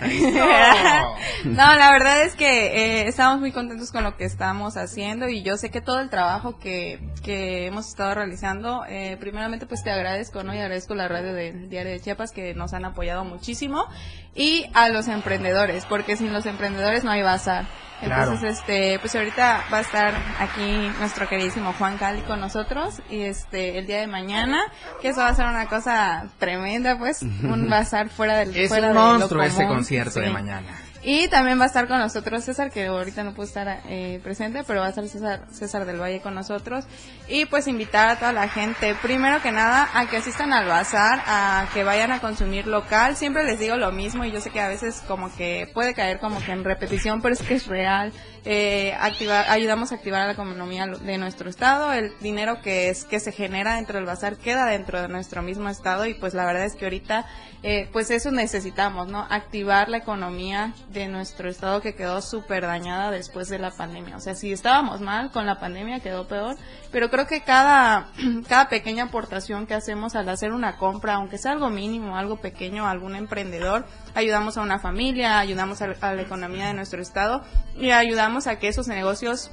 No, 1.44 1.76
la 1.76 1.90
verdad 1.92 2.22
es 2.22 2.34
que 2.34 2.66
eh, 2.66 3.08
estamos 3.08 3.40
muy 3.40 3.52
contentos 3.52 3.90
con 3.92 4.04
lo 4.04 4.16
que 4.16 4.24
estamos 4.24 4.76
haciendo 4.76 5.28
y 5.28 5.42
yo 5.42 5.56
sé 5.56 5.70
que 5.70 5.80
todo 5.80 6.00
el 6.00 6.10
trabajo 6.10 6.58
que, 6.58 7.00
que 7.22 7.66
hemos 7.66 7.88
estado 7.88 8.14
realizando, 8.14 8.84
eh, 8.88 9.16
primeramente 9.18 9.66
pues 9.66 9.82
te 9.82 9.90
agradezco, 9.90 10.42
¿no? 10.42 10.54
Y 10.54 10.58
agradezco 10.58 10.94
la 10.94 11.08
radio 11.08 11.32
del 11.32 11.68
Diario 11.68 11.92
de 11.92 12.00
Chiapas 12.00 12.32
que 12.32 12.54
nos 12.54 12.72
han 12.74 12.84
apoyado 12.84 13.24
muchísimo 13.24 13.86
y 14.34 14.66
a 14.74 14.88
los 14.88 15.08
emprendedores, 15.08 15.86
porque 15.86 16.16
sin 16.16 16.32
los 16.32 16.46
emprendedores 16.46 17.04
no 17.04 17.10
hay 17.10 17.22
bazar. 17.22 17.66
Claro. 18.00 18.32
Entonces, 18.32 18.58
este, 18.58 18.98
pues 18.98 19.14
ahorita 19.14 19.64
va 19.70 19.78
a 19.78 19.80
estar 19.80 20.14
aquí 20.38 20.90
nuestro 20.98 21.28
queridísimo 21.28 21.74
Juan 21.74 21.98
Cali 21.98 22.22
con 22.22 22.40
nosotros 22.40 23.02
y 23.10 23.20
este 23.20 23.78
el 23.78 23.86
día 23.86 24.00
de 24.00 24.06
mañana, 24.06 24.62
que 25.02 25.08
eso 25.08 25.20
va 25.20 25.28
a 25.28 25.34
ser 25.34 25.44
una 25.44 25.66
cosa 25.66 26.26
tremenda, 26.38 26.98
pues, 26.98 27.20
un 27.22 27.68
bazar 27.70 28.08
fuera 28.08 28.38
del 28.38 28.56
Es 28.56 28.68
fuera 28.68 28.88
un 28.88 28.94
de 28.94 29.00
lo 29.00 29.06
monstruo 29.06 29.42
ese 29.42 29.66
concierto 29.66 30.20
de 30.20 30.30
mañana. 30.30 30.68
Y 31.02 31.28
también 31.28 31.58
va 31.58 31.64
a 31.64 31.66
estar 31.66 31.88
con 31.88 31.98
nosotros 31.98 32.44
César, 32.44 32.70
que 32.70 32.86
ahorita 32.86 33.24
no 33.24 33.32
pudo 33.32 33.46
estar 33.46 33.80
eh, 33.88 34.20
presente, 34.22 34.64
pero 34.66 34.80
va 34.80 34.86
a 34.86 34.88
estar 34.90 35.06
César, 35.08 35.46
César 35.50 35.86
del 35.86 35.98
Valle 35.98 36.20
con 36.20 36.34
nosotros. 36.34 36.84
Y 37.26 37.46
pues 37.46 37.68
invitar 37.68 38.10
a 38.10 38.16
toda 38.18 38.32
la 38.32 38.48
gente, 38.48 38.94
primero 39.00 39.40
que 39.40 39.50
nada, 39.50 39.88
a 39.94 40.06
que 40.06 40.18
asistan 40.18 40.52
al 40.52 40.66
bazar, 40.66 41.22
a 41.26 41.68
que 41.72 41.84
vayan 41.84 42.12
a 42.12 42.20
consumir 42.20 42.66
local. 42.66 43.16
Siempre 43.16 43.44
les 43.44 43.58
digo 43.58 43.76
lo 43.76 43.92
mismo 43.92 44.24
y 44.24 44.32
yo 44.32 44.42
sé 44.42 44.50
que 44.50 44.60
a 44.60 44.68
veces 44.68 45.02
como 45.08 45.34
que 45.34 45.70
puede 45.72 45.94
caer 45.94 46.18
como 46.18 46.38
que 46.44 46.52
en 46.52 46.64
repetición, 46.64 47.22
pero 47.22 47.32
es 47.32 47.42
que 47.42 47.54
es 47.54 47.66
real. 47.66 48.12
Eh, 48.46 48.94
activar, 48.98 49.50
ayudamos 49.50 49.92
a 49.92 49.96
activar 49.96 50.26
la 50.26 50.32
economía 50.32 50.86
de 50.86 51.18
nuestro 51.18 51.50
estado. 51.50 51.92
El 51.92 52.12
dinero 52.20 52.62
que 52.62 52.88
es 52.88 53.04
que 53.04 53.20
se 53.20 53.32
genera 53.32 53.74
dentro 53.74 53.96
del 53.96 54.06
bazar 54.06 54.36
queda 54.36 54.66
dentro 54.66 55.00
de 55.00 55.08
nuestro 55.08 55.42
mismo 55.42 55.68
estado 55.68 56.06
y 56.06 56.14
pues 56.14 56.32
la 56.32 56.46
verdad 56.46 56.64
es 56.64 56.74
que 56.74 56.86
ahorita 56.86 57.26
eh, 57.62 57.90
pues 57.92 58.10
eso 58.10 58.30
necesitamos, 58.30 59.08
¿no? 59.08 59.26
Activar 59.28 59.90
la 59.90 59.98
economía 59.98 60.72
de 60.90 61.08
nuestro 61.08 61.50
estado 61.50 61.82
que 61.82 61.94
quedó 61.94 62.22
súper 62.22 62.62
dañada 62.62 63.10
después 63.10 63.50
de 63.50 63.58
la 63.58 63.70
pandemia. 63.70 64.16
O 64.16 64.20
sea, 64.20 64.34
si 64.34 64.50
estábamos 64.50 65.02
mal 65.02 65.30
con 65.30 65.44
la 65.44 65.60
pandemia 65.60 66.00
quedó 66.00 66.26
peor, 66.26 66.56
pero 66.90 67.10
creo 67.10 67.26
que 67.26 67.42
cada, 67.42 68.08
cada 68.48 68.70
pequeña 68.70 69.04
aportación 69.04 69.66
que 69.66 69.74
hacemos 69.74 70.14
al 70.14 70.30
hacer 70.30 70.52
una 70.52 70.78
compra, 70.78 71.16
aunque 71.16 71.36
sea 71.36 71.52
algo 71.52 71.68
mínimo, 71.68 72.16
algo 72.16 72.36
pequeño, 72.36 72.86
algún 72.86 73.14
emprendedor, 73.14 73.84
ayudamos 74.14 74.56
a 74.56 74.62
una 74.62 74.78
familia, 74.78 75.38
ayudamos 75.38 75.82
a, 75.82 75.94
a 76.00 76.14
la 76.14 76.22
economía 76.22 76.66
de 76.66 76.74
nuestro 76.74 77.00
estado 77.00 77.42
y 77.78 77.90
ayudamos 77.90 78.46
a 78.46 78.58
que 78.58 78.68
esos 78.68 78.88
negocios 78.88 79.50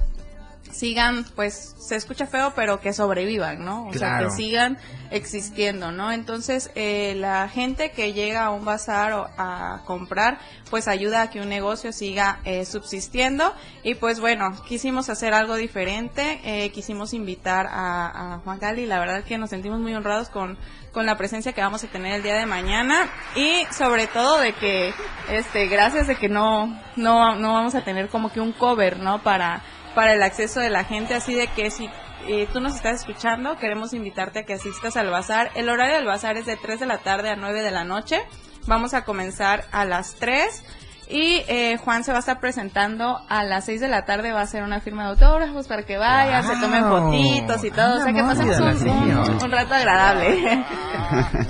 sigan, 0.70 1.24
pues 1.34 1.74
se 1.78 1.96
escucha 1.96 2.26
feo, 2.26 2.52
pero 2.54 2.80
que 2.80 2.92
sobrevivan, 2.92 3.64
¿no? 3.64 3.86
O 3.86 3.92
sea, 3.92 4.18
que 4.18 4.30
sigan 4.30 4.78
existiendo, 5.10 5.92
¿no? 5.92 6.12
Entonces, 6.12 6.70
eh, 6.74 7.14
la 7.16 7.48
gente 7.48 7.90
que 7.90 8.12
llega 8.12 8.44
a 8.44 8.50
un 8.50 8.64
bazar 8.64 9.12
o 9.12 9.30
a 9.38 9.82
comprar, 9.86 10.38
pues 10.70 10.88
ayuda 10.88 11.22
a 11.22 11.30
que 11.30 11.40
un 11.40 11.48
negocio 11.48 11.92
siga 11.92 12.40
eh, 12.44 12.64
subsistiendo. 12.64 13.54
Y 13.82 13.94
pues 13.94 14.20
bueno, 14.20 14.50
quisimos 14.66 15.08
hacer 15.08 15.34
algo 15.34 15.56
diferente, 15.56 16.40
eh, 16.44 16.70
quisimos 16.70 17.14
invitar 17.14 17.66
a, 17.66 18.34
a 18.34 18.38
Juan 18.40 18.58
Cali, 18.58 18.86
la 18.86 19.00
verdad 19.00 19.24
que 19.24 19.38
nos 19.38 19.50
sentimos 19.50 19.80
muy 19.80 19.94
honrados 19.94 20.28
con 20.28 20.58
con 20.92 21.06
la 21.06 21.16
presencia 21.16 21.52
que 21.52 21.60
vamos 21.60 21.84
a 21.84 21.86
tener 21.88 22.14
el 22.14 22.22
día 22.22 22.34
de 22.34 22.46
mañana 22.46 23.08
y 23.36 23.64
sobre 23.70 24.06
todo 24.06 24.40
de 24.40 24.54
que 24.54 24.92
este 25.30 25.66
gracias 25.66 26.06
de 26.06 26.16
que 26.16 26.28
no 26.28 26.66
no 26.96 27.36
no 27.36 27.52
vamos 27.52 27.74
a 27.74 27.84
tener 27.84 28.08
como 28.08 28.32
que 28.32 28.40
un 28.40 28.52
cover 28.52 28.98
no 28.98 29.22
para 29.22 29.62
para 29.98 30.12
el 30.12 30.22
acceso 30.22 30.60
de 30.60 30.70
la 30.70 30.84
gente 30.84 31.14
así 31.14 31.34
de 31.34 31.48
que 31.48 31.72
si 31.72 31.90
eh, 32.28 32.46
tú 32.52 32.60
nos 32.60 32.76
estás 32.76 33.00
escuchando 33.00 33.56
queremos 33.56 33.92
invitarte 33.92 34.38
a 34.38 34.42
que 34.44 34.52
asistas 34.52 34.96
al 34.96 35.10
bazar. 35.10 35.50
El 35.56 35.68
horario 35.68 35.96
del 35.96 36.06
bazar 36.06 36.36
es 36.36 36.46
de 36.46 36.56
3 36.56 36.78
de 36.78 36.86
la 36.86 36.98
tarde 36.98 37.30
a 37.30 37.34
9 37.34 37.62
de 37.62 37.72
la 37.72 37.82
noche. 37.82 38.20
Vamos 38.68 38.94
a 38.94 39.04
comenzar 39.04 39.64
a 39.72 39.84
las 39.84 40.14
3 40.14 40.62
y 41.10 41.42
eh, 41.48 41.78
Juan 41.78 42.04
se 42.04 42.12
va 42.12 42.18
a 42.18 42.20
estar 42.20 42.38
presentando 42.38 43.18
a 43.28 43.42
las 43.44 43.64
6 43.64 43.80
de 43.80 43.88
la 43.88 44.04
tarde, 44.04 44.32
va 44.32 44.40
a 44.40 44.42
hacer 44.42 44.62
una 44.62 44.80
firma 44.80 45.04
de 45.04 45.10
autógrafos 45.10 45.66
para 45.66 45.82
que 45.84 45.96
vayan, 45.96 46.44
se 46.44 46.56
tomen 46.60 46.84
fotitos 46.84 47.64
y 47.64 47.70
todo, 47.70 47.96
o 47.96 48.02
sea 48.02 48.12
que 48.12 48.22
pasemos 48.22 48.82
un, 49.42 49.50
rato 49.50 49.74
agradable. 49.74 50.64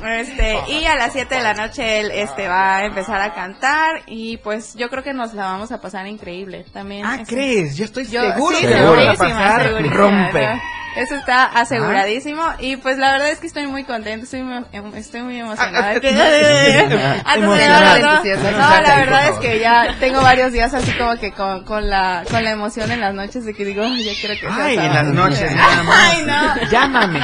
este, 0.21 0.59
y 0.69 0.85
a 0.85 0.97
las 0.97 1.13
7 1.13 1.35
de 1.35 1.43
la 1.43 1.55
noche 1.55 2.01
él 2.01 2.11
este, 2.13 2.47
va 2.49 2.77
a 2.77 2.85
empezar 2.85 3.21
a 3.21 3.35
cantar 3.35 4.03
y 4.07 4.37
pues 4.39 4.75
yo 4.77 4.89
creo 4.89 5.03
que 5.03 5.13
nos 5.13 5.35
la 5.35 5.47
vamos 5.47 5.73
a 5.73 5.81
pasar 5.81 6.07
increíble. 6.07 6.65
También 6.73 7.05
Ah, 7.05 7.17
este, 7.21 7.35
¿crees? 7.35 7.77
Yo 7.77 7.85
estoy 7.85 8.07
yo, 8.07 8.21
seguro 8.21 8.57
sí, 8.57 8.67
que 8.67 8.71
la 8.71 8.83
vamos 8.83 9.09
a 9.09 9.15
pasar 9.15 9.63
segurísima, 9.63 9.97
rompe. 9.97 10.61
Eso 10.97 11.15
está 11.15 11.45
aseguradísimo 11.45 12.43
y 12.59 12.77
pues 12.77 12.99
la 12.99 13.13
verdad 13.13 13.29
es 13.31 13.39
que 13.39 13.47
estoy 13.47 13.67
muy 13.69 13.85
contenta, 13.85 14.25
estoy 14.25 14.43
muy, 14.43 14.65
em- 14.73 14.95
estoy 14.97 15.23
muy 15.23 15.39
emocionada. 15.39 15.93
Ah, 15.93 16.01
ah, 16.03 17.23
ah, 17.25 17.37
no, 17.37 17.47
no, 17.47 17.57
la 17.57 18.97
verdad 18.97 19.29
es 19.29 19.39
que 19.39 19.61
ya 19.61 19.95
tengo 20.01 20.21
varios 20.23 20.53
días 20.53 20.75
así 20.75 20.91
como 20.93 21.17
que 21.17 21.33
con, 21.33 21.65
con 21.65 21.89
la 21.89 22.25
con 22.31 22.43
la 22.43 22.51
emoción 22.51 22.91
en 22.91 23.01
las 23.01 23.15
noches 23.15 23.45
de 23.45 23.55
que 23.55 23.65
digo, 23.65 23.83
"Ay, 23.85 24.03
ya 24.05 24.13
quiero 24.21 24.35
que 24.35 24.53
sea 24.55 24.65
Ay, 24.65 24.77
en 24.77 24.83
sábado". 24.83 24.95
las 25.05 25.15
noches, 25.15 25.55
nada 25.55 25.83
más. 25.85 25.99
Ay, 26.15 26.25
no. 26.25 26.71
Llámame. 26.71 27.21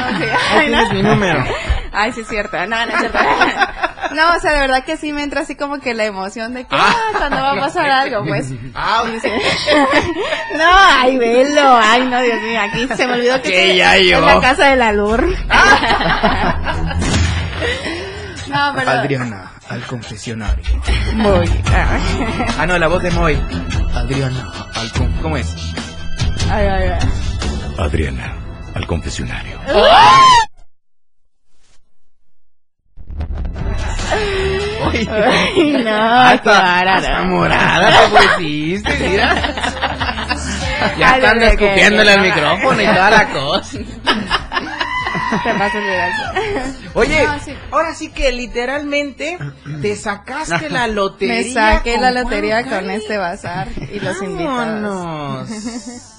Ay, 0.52 0.70
no. 0.70 0.90
mi 0.92 1.02
número. 1.02 1.44
Ay, 1.92 2.12
sí 2.12 2.20
es 2.20 2.28
cierto. 2.28 2.56
No, 2.66 2.86
no 2.86 2.92
es 2.92 2.98
cierto. 2.98 3.18
No, 4.12 4.36
o 4.36 4.40
sea, 4.40 4.52
de 4.52 4.60
verdad 4.60 4.84
que 4.84 4.96
sí 4.96 5.12
me 5.12 5.22
entra 5.22 5.42
así 5.42 5.56
como 5.56 5.78
que 5.80 5.94
la 5.94 6.04
emoción 6.04 6.54
de 6.54 6.64
que, 6.64 6.76
ah, 6.76 6.94
cuando 7.16 7.36
va 7.36 7.52
a 7.52 7.60
pasar 7.60 7.88
algo, 7.90 8.24
pues. 8.26 8.50
Ah. 8.74 9.04
No, 10.56 10.64
ay, 10.66 11.16
velo. 11.18 11.78
Ay, 11.82 12.06
no, 12.06 12.20
Dios 12.22 12.40
mío, 12.42 12.60
aquí 12.60 12.88
se 12.96 13.06
me 13.06 13.14
olvidó 13.14 13.42
que, 13.42 13.50
Que 13.50 13.76
ya 13.76 13.96
en 13.96 14.24
la 14.24 14.40
casa 14.40 14.66
de 14.66 14.76
la 14.76 14.92
Lur. 14.92 15.26
No, 18.54 18.72
pero. 18.76 18.90
Adriana, 18.90 19.52
al 19.68 19.82
confesionario. 19.82 20.64
Muy. 21.14 21.50
ah. 21.74 21.98
Ah, 22.58 22.66
no, 22.66 22.78
la 22.78 22.86
voz 22.86 23.02
de 23.02 23.10
Moy. 23.10 23.36
Adriana, 23.94 24.52
al 24.74 24.92
con... 24.92 25.12
¿Cómo 25.14 25.36
es? 25.36 25.54
Ay, 26.50 26.66
ay, 26.66 26.88
ay. 26.88 27.08
Adriana, 27.78 28.36
al 28.74 28.86
confesionario. 28.86 29.58
Ay, 35.10 35.72
no, 35.84 36.20
hasta, 36.22 36.80
hasta 36.80 37.22
morada 37.24 37.90
te 37.90 38.16
pusiste, 38.16 39.08
mira. 39.10 39.34
Ya 40.98 41.12
Ay, 41.14 41.20
están 41.20 41.42
escupiéndole 41.42 42.12
al 42.12 42.20
micrófono 42.20 42.82
y 42.82 42.86
toda 42.86 43.10
la 43.10 43.28
cosa. 43.30 43.78
Te 45.42 45.48
de 45.50 45.98
lanza. 45.98 46.32
Oye, 46.94 47.26
No, 47.26 47.38
sí. 47.44 47.54
ahora 47.72 47.94
sí 47.94 48.10
que 48.10 48.30
literalmente 48.32 49.38
te 49.82 49.96
sacaste 49.96 50.70
la 50.70 50.86
lotería. 50.86 51.34
Me 51.34 51.52
saqué 51.52 51.92
con 51.94 52.02
la 52.02 52.10
lotería 52.10 52.64
con 52.64 52.90
este 52.90 53.16
bazar 53.18 53.68
y 53.92 54.00
los 54.00 54.22
invitados. 54.22 55.48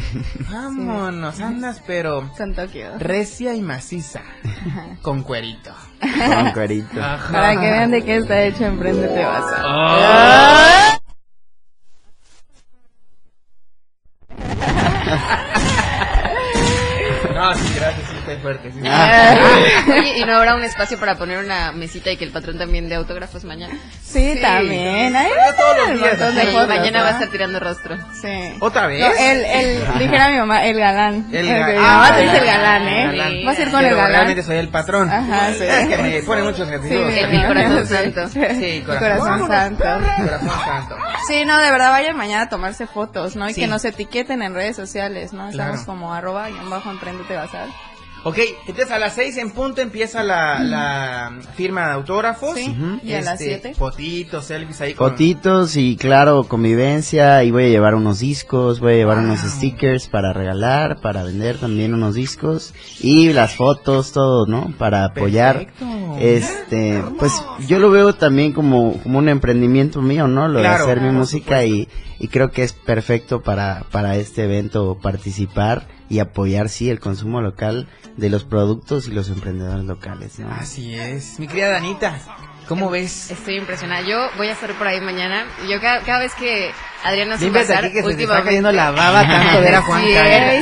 Vámonos. 0.50 1.40
Andas 1.40 1.82
pero 1.86 2.30
Con 2.36 2.54
Tokio. 2.54 2.98
recia 2.98 3.54
y 3.54 3.60
maciza. 3.62 4.20
Con 5.02 5.22
cuerito. 5.22 5.72
Con 6.00 6.52
cuerito. 6.52 7.02
Ajá. 7.02 7.32
Para 7.32 7.52
que 7.60 7.70
vean 7.70 7.90
de 7.90 8.04
qué 8.04 8.16
está 8.16 8.42
hecho 8.42 8.64
Emprendete 8.64 9.24
Bazar. 9.24 9.62
Ah. 9.64 10.98
No, 17.36 17.54
sí, 17.54 17.74
gracias, 17.74 17.74
sí, 17.74 17.75
estoy 18.32 18.42
fuerte. 18.42 18.72
sí. 18.72 18.78
Oye, 19.92 20.18
¿y 20.18 20.24
no 20.24 20.36
habrá 20.36 20.54
un 20.54 20.64
espacio 20.64 20.98
para 20.98 21.14
poner 21.16 21.38
una 21.44 21.72
mesita 21.72 22.10
y 22.10 22.16
que 22.16 22.24
el 22.24 22.32
patrón 22.32 22.58
también 22.58 22.88
dé 22.88 22.94
autógrafos 22.96 23.44
mañana? 23.44 23.74
Sí, 24.02 24.38
también. 24.40 25.14
Ahí 25.14 25.28
Yo 25.30 25.54
todos 25.56 25.88
los 25.90 25.98
días, 26.00 26.34
de 26.34 26.40
sí, 26.42 26.46
fotos, 26.48 26.68
mañana 26.68 27.02
va 27.02 27.08
a 27.08 27.10
¿no? 27.12 27.16
estar 27.18 27.28
tirando 27.30 27.60
rostro. 27.60 27.96
Sí. 28.20 28.54
¿Otra 28.60 28.86
vez? 28.86 29.00
No, 29.00 29.12
el, 29.24 29.44
el, 29.44 29.98
dijera 29.98 30.28
mi 30.30 30.38
mamá, 30.38 30.64
el 30.64 30.78
galán. 30.78 31.26
El 31.32 31.48
ah, 31.50 31.78
mamá 31.80 32.16
te 32.16 32.22
el 32.22 32.28
galán, 32.28 32.44
galán, 32.44 32.82
el 32.88 32.94
¿eh? 33.14 33.16
galán. 33.18 33.44
Vas 33.46 33.58
a 33.58 33.62
ir 33.62 33.70
con 33.70 33.80
Pero 33.80 33.90
el 33.90 33.96
galán. 33.96 34.12
realmente 34.12 34.42
soy 34.42 34.56
el 34.56 34.68
patrón. 34.68 35.10
Ajá, 35.10 35.52
sí. 35.52 35.64
Es 35.64 35.88
que 35.88 35.98
me 35.98 36.22
pone 36.22 36.42
muchos 36.42 36.68
adjetivos. 36.68 37.12
Sí, 37.12 37.18
El 37.20 37.42
¿no? 37.42 37.48
corazón 37.48 37.86
Sí. 37.86 37.94
santo. 37.94 38.28
Sí, 38.28 38.82
Corazón, 38.86 39.18
corazón. 39.40 39.48
santo. 39.48 39.84
Corazón 40.24 40.50
santo. 40.64 40.96
Sí, 41.28 41.44
no, 41.44 41.58
de 41.58 41.70
verdad 41.70 41.90
vayan 41.90 42.16
mañana 42.16 42.42
a 42.44 42.48
tomarse 42.48 42.86
fotos, 42.86 43.36
¿no? 43.36 43.48
Y 43.48 43.54
Sí. 43.54 43.60
que 43.62 43.66
nos 43.66 43.84
etiqueten 43.84 44.42
en 44.42 44.54
redes 44.54 44.76
sociales, 44.76 45.32
¿no? 45.32 45.48
Estamos 45.48 45.76
Claro. 45.76 45.86
como 45.86 46.14
arroba 46.14 46.50
y 46.50 46.54
bajo 46.68 46.90
emprendete 46.90 47.34
bazar. 47.36 47.66
Ok, 48.28 48.38
entonces 48.66 48.90
a 48.92 48.98
las 48.98 49.14
6 49.14 49.36
en 49.36 49.52
punto 49.52 49.80
empieza 49.80 50.24
la, 50.24 50.58
la 50.58 51.38
firma 51.54 51.86
de 51.86 51.92
autógrafos. 51.92 52.56
Sí, 52.56 52.74
y 53.04 53.12
a 53.12 53.20
las 53.20 53.40
Este, 53.40 53.44
siete. 53.60 53.74
Fotitos, 53.76 54.46
selfies 54.46 54.80
ahí 54.80 54.94
con... 54.94 55.10
Fotitos 55.10 55.76
y 55.76 55.96
claro, 55.96 56.42
convivencia 56.42 57.44
y 57.44 57.52
voy 57.52 57.66
a 57.66 57.68
llevar 57.68 57.94
unos 57.94 58.18
discos, 58.18 58.80
voy 58.80 58.94
a 58.94 58.96
llevar 58.96 59.18
unos 59.18 59.38
stickers 59.38 60.08
para 60.08 60.32
regalar, 60.32 61.00
para 61.00 61.22
vender 61.22 61.58
también 61.58 61.94
unos 61.94 62.16
discos 62.16 62.74
y 62.98 63.32
las 63.32 63.54
fotos, 63.54 64.10
todo, 64.10 64.44
¿no? 64.46 64.74
Para 64.76 65.04
apoyar. 65.04 65.66
Perfecto. 65.66 66.16
Este, 66.18 67.04
pues 67.20 67.32
yo 67.68 67.78
lo 67.78 67.92
veo 67.92 68.12
también 68.12 68.52
como, 68.52 68.94
como 69.04 69.18
un 69.20 69.28
emprendimiento 69.28 70.02
mío, 70.02 70.26
¿no? 70.26 70.48
Lo 70.48 70.58
Claro, 70.58 70.84
de 70.84 70.90
hacer 70.90 71.00
mi 71.00 71.12
música 71.12 71.64
y, 71.64 71.86
y 72.18 72.26
creo 72.26 72.50
que 72.50 72.64
es 72.64 72.72
perfecto 72.72 73.40
para, 73.40 73.84
para 73.92 74.16
este 74.16 74.42
evento 74.42 74.98
participar 75.00 75.94
y 76.08 76.18
apoyar, 76.20 76.68
sí, 76.68 76.90
el 76.90 77.00
consumo 77.00 77.40
local 77.40 77.88
de 78.16 78.30
los 78.30 78.44
productos 78.44 79.08
y 79.08 79.12
los 79.12 79.28
emprendedores 79.28 79.84
locales, 79.84 80.38
¿no? 80.38 80.50
Así 80.52 80.94
es. 80.94 81.38
Mi 81.38 81.46
querida 81.48 81.68
Danita, 81.70 82.18
¿cómo 82.68 82.90
ves? 82.90 83.30
Estoy 83.30 83.56
impresionada. 83.56 84.02
Yo 84.06 84.28
voy 84.36 84.48
a 84.48 84.52
estar 84.52 84.72
por 84.74 84.86
ahí 84.86 85.00
mañana. 85.00 85.44
Yo 85.68 85.80
cada, 85.80 86.00
cada 86.00 86.20
vez 86.20 86.32
que 86.34 86.70
Adriana 87.04 87.36
Límpiate 87.36 87.68
bazar, 87.68 87.84
aquí 87.84 87.92
que 87.94 88.02
se 88.02 88.06
te 88.08 88.10
está 88.10 88.34
últimamente... 88.34 88.44
cayendo 88.48 88.72
la 88.72 88.90
baba 88.92 89.22
tanto 89.26 89.60
ver 89.60 89.74
a 89.74 89.82
Juan 89.82 90.02
Sí, 90.02 90.12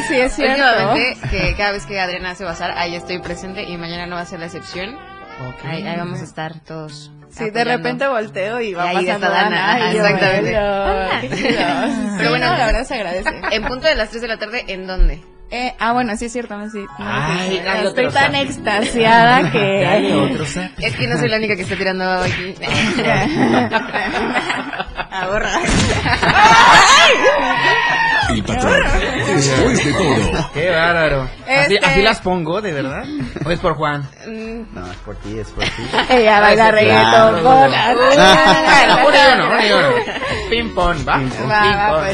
sí, 0.08 0.14
es 0.20 0.32
cierto. 0.34 0.62
Últimamente, 0.64 1.16
que 1.30 1.54
cada 1.56 1.72
vez 1.72 1.86
que 1.86 2.00
Adriana 2.00 2.30
hace 2.30 2.44
bazar, 2.44 2.72
ahí 2.76 2.94
estoy 2.96 3.18
presente 3.20 3.62
y 3.64 3.76
mañana 3.76 4.06
no 4.06 4.16
va 4.16 4.22
a 4.22 4.26
ser 4.26 4.40
la 4.40 4.46
excepción. 4.46 4.94
Ok. 4.94 5.64
Ahí, 5.64 5.86
ahí 5.86 5.96
vamos 5.96 6.20
a 6.20 6.24
estar 6.24 6.60
todos. 6.60 7.10
Sí, 7.30 7.44
de 7.44 7.50
apoyando. 7.50 7.76
repente 7.76 8.06
volteo 8.06 8.60
y 8.60 8.74
va 8.74 8.92
Y 8.92 8.96
ahí 8.96 9.06
pasando 9.06 9.26
está 9.26 9.42
Dana, 9.42 9.56
Dana. 9.56 9.74
ajá, 9.74 9.78
y 9.90 9.94
yo, 9.96 10.04
exactamente. 10.04 10.58
"Hola, 10.58 11.18
qué 11.20 11.28
chido". 11.30 12.16
Pero 12.18 12.30
bueno, 12.30 12.46
la 12.56 12.66
verdad 12.66 12.84
se 12.84 12.94
agradece. 12.94 13.30
En 13.50 13.64
punto 13.64 13.88
de 13.88 13.94
las 13.96 14.10
3 14.10 14.22
de 14.22 14.28
la 14.28 14.38
tarde, 14.38 14.64
¿en 14.68 14.86
dónde? 14.86 15.20
Eh, 15.50 15.72
ah, 15.78 15.92
bueno, 15.92 16.16
sí 16.16 16.24
es 16.24 16.32
cierto, 16.32 16.56
no, 16.56 16.68
sí. 16.68 16.78
no, 16.78 16.88
Ay, 16.98 17.50
sí, 17.50 17.60
dale 17.64 17.88
Estoy 17.88 18.08
tan 18.08 18.34
extasiada 18.34 19.42
Dale 19.42 19.52
que... 20.08 20.14
otro 20.14 20.44
zap. 20.46 20.70
Es 20.78 20.96
que 20.96 21.06
no 21.06 21.16
soy 21.18 21.28
la 21.28 21.36
única 21.36 21.54
que 21.54 21.62
está 21.62 21.76
tirando 21.76 22.04
aquí. 22.04 22.54
Ahorra. 25.10 25.52
El 28.34 28.44
patrón. 28.44 28.80
Después 29.36 29.84
de 29.84 29.92
todo. 29.92 30.50
Qué 30.54 30.70
bárbaro. 30.70 31.22
Así, 31.22 31.74
Este- 31.74 31.86
así 31.86 32.02
las 32.02 32.20
pongo, 32.20 32.60
de 32.60 32.72
verdad. 32.72 33.04
¿O 33.44 33.50
es 33.50 33.58
por 33.60 33.74
Juan? 33.74 34.02
Mm, 34.26 34.74
No, 34.74 34.86
es 34.90 34.96
por 34.98 35.16
ti, 35.16 35.38
es 35.38 35.48
por 35.50 35.64
ti. 35.64 35.70
Baila 36.08 36.70
reggaetón. 36.70 37.34
Bueno, 37.44 37.50
bola. 37.50 37.90
ahora 37.90 39.28
yo 39.28 39.36
no, 39.36 39.44
ahora 39.44 39.66
yo 39.66 39.80
no. 39.82 39.88
Ping 40.50 40.74
pong, 40.74 40.98
va. 41.08 41.16
Va, 41.16 41.18
Ping 41.18 41.50
va, 41.50 41.90
pong, 41.90 42.04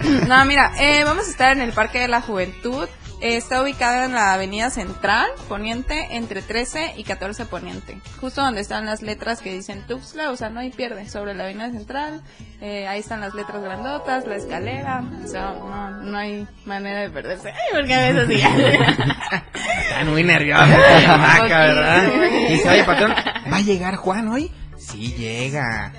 pues. 0.00 0.28
No, 0.28 0.44
mira, 0.44 0.72
eh, 0.78 1.02
vamos 1.04 1.26
a 1.26 1.30
estar 1.30 1.52
en 1.52 1.60
el 1.62 1.72
Parque 1.72 2.00
de 2.00 2.08
la 2.08 2.20
Juventud. 2.20 2.88
Está 3.20 3.62
ubicada 3.62 4.04
en 4.04 4.12
la 4.12 4.34
Avenida 4.34 4.68
Central, 4.68 5.26
Poniente, 5.48 6.08
entre 6.16 6.42
13 6.42 6.94
y 6.96 7.04
14 7.04 7.46
Poniente. 7.46 7.98
Justo 8.20 8.42
donde 8.42 8.60
están 8.60 8.84
las 8.84 9.00
letras 9.00 9.40
que 9.40 9.54
dicen 9.54 9.86
Tuxtla, 9.86 10.30
o 10.30 10.36
sea, 10.36 10.50
no 10.50 10.60
hay 10.60 10.70
pierde. 10.70 11.08
Sobre 11.08 11.32
la 11.32 11.44
Avenida 11.44 11.70
Central, 11.70 12.20
eh, 12.60 12.86
ahí 12.86 13.00
están 13.00 13.20
las 13.20 13.34
letras 13.34 13.62
grandotas, 13.62 14.26
la 14.26 14.36
escalera. 14.36 15.02
O 15.24 15.28
sea, 15.28 15.52
no, 15.52 15.90
no 16.02 16.18
hay 16.18 16.46
manera 16.66 17.00
de 17.00 17.10
perderse. 17.10 17.48
Ay, 17.48 17.72
porque 17.72 17.94
a 17.94 18.12
veces 18.12 18.28
sí. 18.28 18.46
Están 19.88 20.10
muy 20.10 20.22
nerviosos. 20.22 20.68
Poquito. 21.38 21.48
¿verdad? 21.48 22.02
Dice, 22.50 22.68
oye, 22.68 22.84
patrón, 22.84 23.14
¿va 23.50 23.56
a 23.56 23.62
llegar 23.62 23.96
Juan 23.96 24.28
hoy? 24.28 24.52
Sí, 24.76 25.14
llega. 25.14 25.90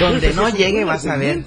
Donde 0.00 0.32
no 0.34 0.48
llegue 0.48 0.84
vas 0.84 1.06
a 1.06 1.16
ver. 1.16 1.44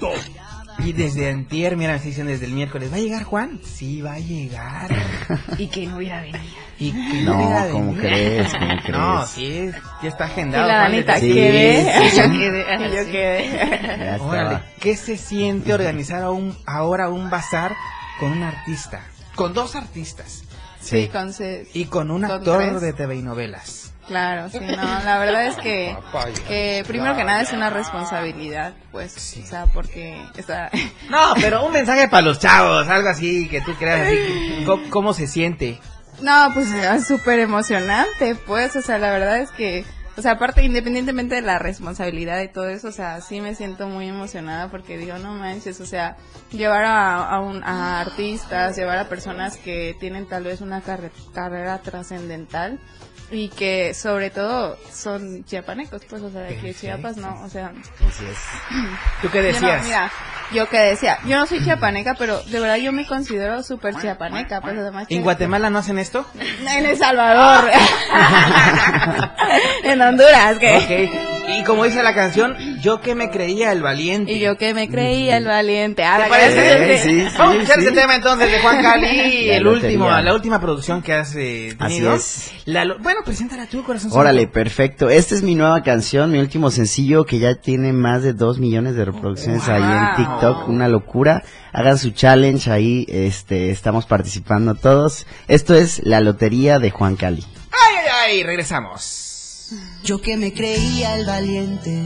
Y 0.78 0.92
desde 0.92 1.28
antier, 1.30 1.76
mira, 1.76 1.94
me 1.94 1.98
dicen 1.98 2.26
desde 2.28 2.46
el 2.46 2.52
miércoles, 2.52 2.90
¿va 2.92 2.96
a 2.96 3.00
llegar 3.00 3.24
Juan? 3.24 3.60
Sí, 3.64 4.00
va 4.00 4.12
a 4.14 4.18
llegar. 4.20 4.88
y 5.58 5.66
que 5.66 5.86
no 5.86 5.96
hubiera 5.96 6.20
venido. 6.22 6.38
Y 6.78 6.92
que 6.92 7.22
No, 7.24 7.36
hubiera 7.36 7.68
¿cómo 7.70 7.86
venido. 7.94 8.02
crees? 8.02 8.52
¿Cómo 8.52 8.66
No, 8.88 9.14
crees? 9.16 9.28
sí, 9.30 9.70
ya 10.02 10.08
está 10.08 10.26
Y 10.28 10.30
agendado. 10.30 10.68
la 10.68 10.74
Juan, 10.80 10.92
Danita, 10.92 11.14
desde- 11.14 11.26
Sí, 11.28 11.34
quedé. 11.34 12.10
sí, 12.10 12.16
Yo 12.16 12.30
quedé. 12.30 12.60
Y 12.86 12.96
yo 12.96 13.12
quedé. 13.12 14.16
Órale, 14.20 14.60
¿qué 14.80 14.96
se 14.96 15.16
siente 15.16 15.74
organizar 15.74 16.22
a 16.22 16.30
un, 16.30 16.56
ahora 16.64 17.08
un 17.08 17.28
bazar 17.28 17.74
con 18.20 18.30
un 18.32 18.42
artista? 18.44 19.00
Con 19.34 19.52
dos 19.54 19.74
artistas. 19.74 20.44
Sí. 20.80 21.08
Con 21.12 21.32
se- 21.32 21.66
Y 21.74 21.86
con 21.86 22.10
un 22.12 22.22
Con 22.22 22.30
actor 22.30 22.58
tres. 22.62 22.80
de 22.80 22.92
TV 22.92 23.16
y 23.16 23.22
novelas. 23.22 23.87
Claro, 24.08 24.48
sí, 24.48 24.58
no, 24.58 24.82
la 25.04 25.18
verdad 25.18 25.46
es 25.46 25.56
que, 25.56 25.94
que 26.48 26.82
primero 26.86 27.14
que 27.14 27.24
nada 27.24 27.42
es 27.42 27.52
una 27.52 27.68
responsabilidad, 27.70 28.72
pues, 28.90 29.14
o 29.42 29.46
sea, 29.46 29.66
porque 29.66 30.20
está... 30.36 30.70
No, 31.10 31.34
pero 31.40 31.64
un 31.66 31.72
mensaje 31.72 32.08
para 32.08 32.22
los 32.22 32.38
chavos, 32.38 32.88
algo 32.88 33.08
así 33.10 33.48
que 33.48 33.60
tú 33.60 33.74
creas 33.74 34.08
así. 34.08 34.64
¿Cómo, 34.64 34.82
cómo 34.90 35.12
se 35.12 35.26
siente? 35.26 35.78
No, 36.22 36.48
pues 36.54 36.72
es 36.72 37.06
súper 37.06 37.38
emocionante, 37.38 38.34
pues, 38.34 38.74
o 38.76 38.82
sea, 38.82 38.98
la 38.98 39.10
verdad 39.10 39.38
es 39.38 39.50
que, 39.52 39.84
o 40.16 40.22
sea, 40.22 40.32
aparte, 40.32 40.64
independientemente 40.64 41.36
de 41.36 41.42
la 41.42 41.58
responsabilidad 41.60 42.40
y 42.40 42.48
todo 42.48 42.68
eso, 42.68 42.88
o 42.88 42.92
sea, 42.92 43.20
sí 43.20 43.40
me 43.40 43.54
siento 43.54 43.86
muy 43.88 44.08
emocionada 44.08 44.68
porque 44.68 44.98
digo, 44.98 45.16
no 45.18 45.34
manches, 45.34 45.80
o 45.80 45.86
sea, 45.86 46.16
llevar 46.50 46.84
a, 46.84 47.28
a, 47.28 47.38
un, 47.40 47.62
a 47.62 48.00
artistas, 48.00 48.74
llevar 48.76 48.98
a 48.98 49.08
personas 49.08 49.58
que 49.58 49.94
tienen 50.00 50.26
tal 50.26 50.42
vez 50.44 50.60
una 50.60 50.80
carre- 50.80 51.12
carrera 51.34 51.78
trascendental 51.78 52.80
y 53.30 53.48
que 53.50 53.92
sobre 53.94 54.30
todo 54.30 54.78
son 54.92 55.44
chiapanecos, 55.44 56.02
pues, 56.08 56.22
o 56.22 56.30
sea, 56.30 56.42
de 56.42 56.56
que 56.58 56.72
Chiapas 56.74 57.16
no, 57.18 57.42
o 57.42 57.48
sea, 57.48 57.72
Así 58.08 58.24
es. 58.24 58.38
¿Tú 59.22 59.28
qué 59.30 59.38
yo 59.38 59.60
no, 59.60 59.66
decías? 59.66 59.84
mira, 59.84 60.12
yo 60.52 60.68
que 60.68 60.78
decía, 60.78 61.18
yo 61.26 61.36
no 61.36 61.46
soy 61.46 61.62
chiapaneca, 61.62 62.14
pero 62.18 62.42
de 62.44 62.58
verdad 62.60 62.76
yo 62.76 62.90
me 62.92 63.06
considero 63.06 63.62
súper 63.62 63.94
chiapaneca, 64.00 64.60
pues 64.62 64.78
además 64.78 65.06
¿En 65.10 65.18
que- 65.18 65.22
Guatemala 65.22 65.68
no 65.70 65.78
hacen 65.78 65.98
esto? 65.98 66.24
en 66.38 66.86
El 66.86 66.96
Salvador. 66.96 67.70
en 69.84 70.00
Honduras, 70.00 70.56
¿qué? 70.58 71.37
Y 71.48 71.64
como 71.64 71.84
dice 71.84 72.02
la 72.02 72.14
canción, 72.14 72.56
yo 72.82 73.00
que 73.00 73.14
me 73.14 73.30
creía 73.30 73.72
el 73.72 73.82
valiente. 73.82 74.32
Y 74.32 74.38
yo 74.40 74.56
que 74.58 74.74
me 74.74 74.88
creía 74.88 75.38
el 75.38 75.46
valiente. 75.46 76.04
Ah, 76.04 76.16
¿Te 76.16 76.22
la 76.24 76.28
parece? 76.28 76.98
Sí, 76.98 77.08
sí, 77.08 77.36
Vamos 77.38 77.54
a 77.54 77.58
escuchar 77.58 77.80
sí. 77.80 77.86
ese 77.86 77.94
tema 77.94 78.14
entonces 78.16 78.52
de 78.52 78.58
Juan 78.60 78.82
Cali, 78.82 79.46
La 79.48 79.56
el 79.56 79.66
último, 79.66 80.10
la 80.10 80.34
última 80.34 80.60
producción 80.60 81.00
que 81.02 81.14
has 81.14 81.34
eh, 81.36 81.74
Así 81.78 81.94
tenido. 81.96 82.14
es. 82.14 82.52
La 82.66 82.84
lo- 82.84 82.98
bueno, 82.98 83.20
preséntala 83.24 83.66
tú, 83.66 83.82
corazón. 83.82 84.10
Órale, 84.14 84.46
perfecto. 84.46 85.08
Esta 85.08 85.34
es 85.34 85.42
mi 85.42 85.54
nueva 85.54 85.82
canción, 85.82 86.30
mi 86.30 86.38
último 86.38 86.70
sencillo 86.70 87.24
que 87.24 87.38
ya 87.38 87.54
tiene 87.54 87.92
más 87.92 88.22
de 88.22 88.34
dos 88.34 88.58
millones 88.58 88.94
de 88.94 89.04
reproducciones 89.06 89.68
ahí 89.68 89.82
en. 89.82 90.16
TikTok. 90.16 90.68
Una 90.68 90.88
locura. 90.88 91.42
Hagan 91.72 91.98
su 91.98 92.10
challenge 92.10 92.70
ahí, 92.70 93.06
este, 93.08 93.70
estamos 93.70 94.06
participando 94.06 94.74
todos. 94.74 95.26
Esto 95.48 95.74
es 95.74 96.00
La 96.04 96.20
Lotería 96.20 96.78
de 96.78 96.90
Juan 96.90 97.16
Cali. 97.16 97.44
Ay, 97.70 97.94
ay, 97.96 98.08
ay, 98.36 98.42
regresamos. 98.42 99.24
Yo 100.02 100.20
que 100.20 100.36
me 100.36 100.52
creía 100.52 101.16
el 101.16 101.26
valiente, 101.26 102.02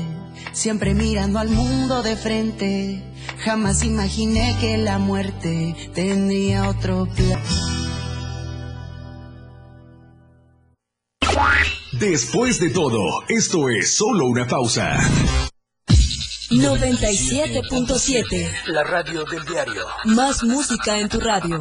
siempre 0.53 0.95
mirando 0.95 1.39
al 1.39 1.49
mundo 1.49 2.03
de 2.03 2.17
frente, 2.17 3.03
jamás 3.39 3.85
imaginé 3.85 4.57
que 4.61 4.77
la 4.79 4.99
muerte 4.99 5.75
tendría 5.95 6.69
otro 6.69 7.07
plan. 7.07 7.41
Después 11.93 12.59
de 12.59 12.71
todo, 12.71 13.23
esto 13.29 13.69
es 13.69 13.97
solo 13.97 14.27
una 14.27 14.47
pausa. 14.47 14.99
97.7. 16.51 18.51
La 18.67 18.83
radio 18.83 19.25
del 19.25 19.45
diario. 19.45 19.87
Más 20.05 20.43
música 20.43 20.99
en 20.99 21.09
tu 21.09 21.21
radio. 21.21 21.61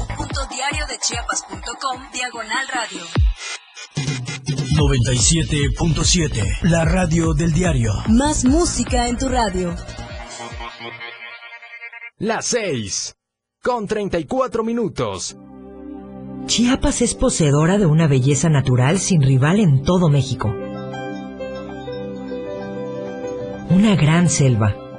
www.diariodechiapas.com 0.71 2.01
Diagonal 2.13 2.67
Radio. 2.73 3.01
97.7. 4.77 6.69
La 6.69 6.85
radio 6.85 7.33
del 7.33 7.51
diario. 7.51 7.91
Más 8.07 8.45
música 8.45 9.07
en 9.07 9.17
tu 9.17 9.27
radio. 9.27 9.75
Las 12.17 12.45
6. 12.45 13.15
Con 13.61 13.85
34 13.87 14.63
minutos. 14.63 15.35
Chiapas 16.45 17.01
es 17.01 17.15
poseedora 17.15 17.77
de 17.77 17.85
una 17.85 18.07
belleza 18.07 18.49
natural 18.49 18.99
sin 18.99 19.21
rival 19.21 19.59
en 19.59 19.83
todo 19.83 20.09
México. 20.09 20.47
Una 23.69 23.95
gran 23.95 24.29
selva, 24.29 24.75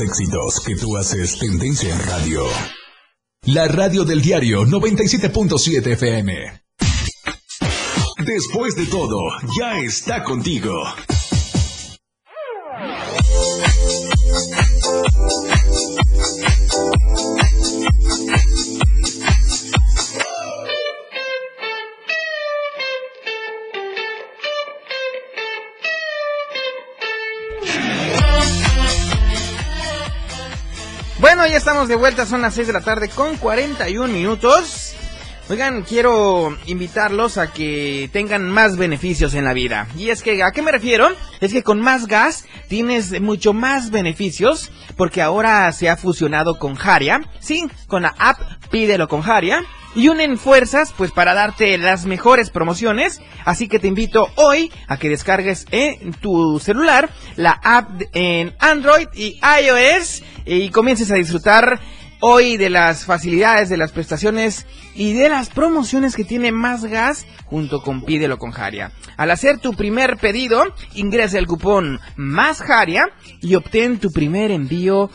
Éxitos 0.00 0.60
que 0.60 0.76
tú 0.76 0.96
haces 0.96 1.38
tendencia 1.38 1.94
en 1.94 2.00
radio. 2.06 2.44
La 3.42 3.68
radio 3.68 4.04
del 4.04 4.22
diario 4.22 4.64
97.7 4.64 5.92
FM. 5.92 6.62
Después 8.26 8.74
de 8.76 8.86
todo, 8.86 9.18
ya 9.58 9.78
está 9.78 10.24
contigo. 10.24 10.82
Bueno, 31.36 31.50
ya 31.50 31.56
estamos 31.56 31.88
de 31.88 31.96
vuelta, 31.96 32.26
son 32.26 32.42
las 32.42 32.54
6 32.54 32.68
de 32.68 32.72
la 32.72 32.80
tarde 32.80 33.08
con 33.08 33.36
41 33.36 34.06
minutos. 34.06 34.94
Oigan, 35.48 35.82
quiero 35.82 36.56
invitarlos 36.66 37.38
a 37.38 37.52
que 37.52 38.08
tengan 38.12 38.48
más 38.48 38.76
beneficios 38.76 39.34
en 39.34 39.44
la 39.44 39.52
vida. 39.52 39.88
Y 39.98 40.10
es 40.10 40.22
que, 40.22 40.44
¿a 40.44 40.52
qué 40.52 40.62
me 40.62 40.70
refiero? 40.70 41.08
Es 41.40 41.52
que 41.52 41.64
con 41.64 41.80
más 41.80 42.06
gas 42.06 42.44
tienes 42.68 43.20
mucho 43.20 43.52
más 43.52 43.90
beneficios 43.90 44.70
porque 44.96 45.22
ahora 45.22 45.72
se 45.72 45.88
ha 45.90 45.96
fusionado 45.96 46.60
con 46.60 46.78
Haria. 46.80 47.20
Sí, 47.40 47.66
con 47.88 48.02
la 48.02 48.14
app 48.16 48.38
Pídelo 48.70 49.08
con 49.08 49.28
Haria. 49.28 49.64
Y 49.94 50.08
unen 50.08 50.38
fuerzas 50.38 50.92
pues 50.96 51.12
para 51.12 51.34
darte 51.34 51.78
las 51.78 52.04
mejores 52.06 52.50
promociones. 52.50 53.20
Así 53.44 53.68
que 53.68 53.78
te 53.78 53.88
invito 53.88 54.28
hoy 54.36 54.72
a 54.88 54.96
que 54.96 55.08
descargues 55.08 55.66
en 55.70 56.12
tu 56.14 56.58
celular 56.58 57.10
la 57.36 57.52
app 57.52 58.02
en 58.12 58.54
Android 58.58 59.06
y 59.14 59.40
iOS 59.62 60.22
y 60.46 60.70
comiences 60.70 61.10
a 61.10 61.16
disfrutar 61.16 61.80
hoy 62.26 62.56
de 62.56 62.70
las 62.70 63.04
facilidades, 63.04 63.68
de 63.68 63.76
las 63.76 63.92
prestaciones 63.92 64.66
y 64.94 65.12
de 65.12 65.28
las 65.28 65.50
promociones 65.50 66.16
que 66.16 66.24
tiene 66.24 66.52
Más 66.52 66.84
Gas 66.86 67.26
junto 67.44 67.82
con 67.82 68.02
Pídelo 68.02 68.38
con 68.38 68.50
Jaria. 68.50 68.92
Al 69.18 69.30
hacer 69.30 69.58
tu 69.58 69.74
primer 69.74 70.16
pedido, 70.16 70.64
ingresa 70.94 71.38
el 71.38 71.46
cupón 71.46 72.00
Más 72.16 72.62
Jaria 72.62 73.10
y 73.42 73.54
obtén 73.56 73.98
tu 73.98 74.10
primer 74.10 74.50
envío 74.50 75.10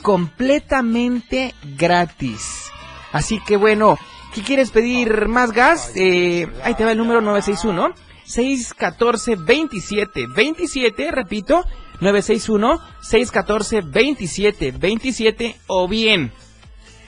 completamente 0.00 1.54
gratis. 1.76 2.70
Así 3.12 3.40
que 3.40 3.56
bueno, 3.56 3.98
¿qué 4.34 4.42
quieres 4.42 4.70
pedir 4.70 5.28
más 5.28 5.52
gas? 5.52 5.92
Eh, 5.94 6.48
ahí 6.64 6.74
te 6.74 6.84
va 6.84 6.92
el 6.92 6.98
número 6.98 7.20
961 7.20 7.94
614 8.24 9.36
27 9.36 10.26
27, 10.34 11.10
repito, 11.10 11.64
961 12.00 12.80
614 13.00 13.80
27 13.82 14.72
27 14.72 15.56
o 15.68 15.88
bien 15.88 16.32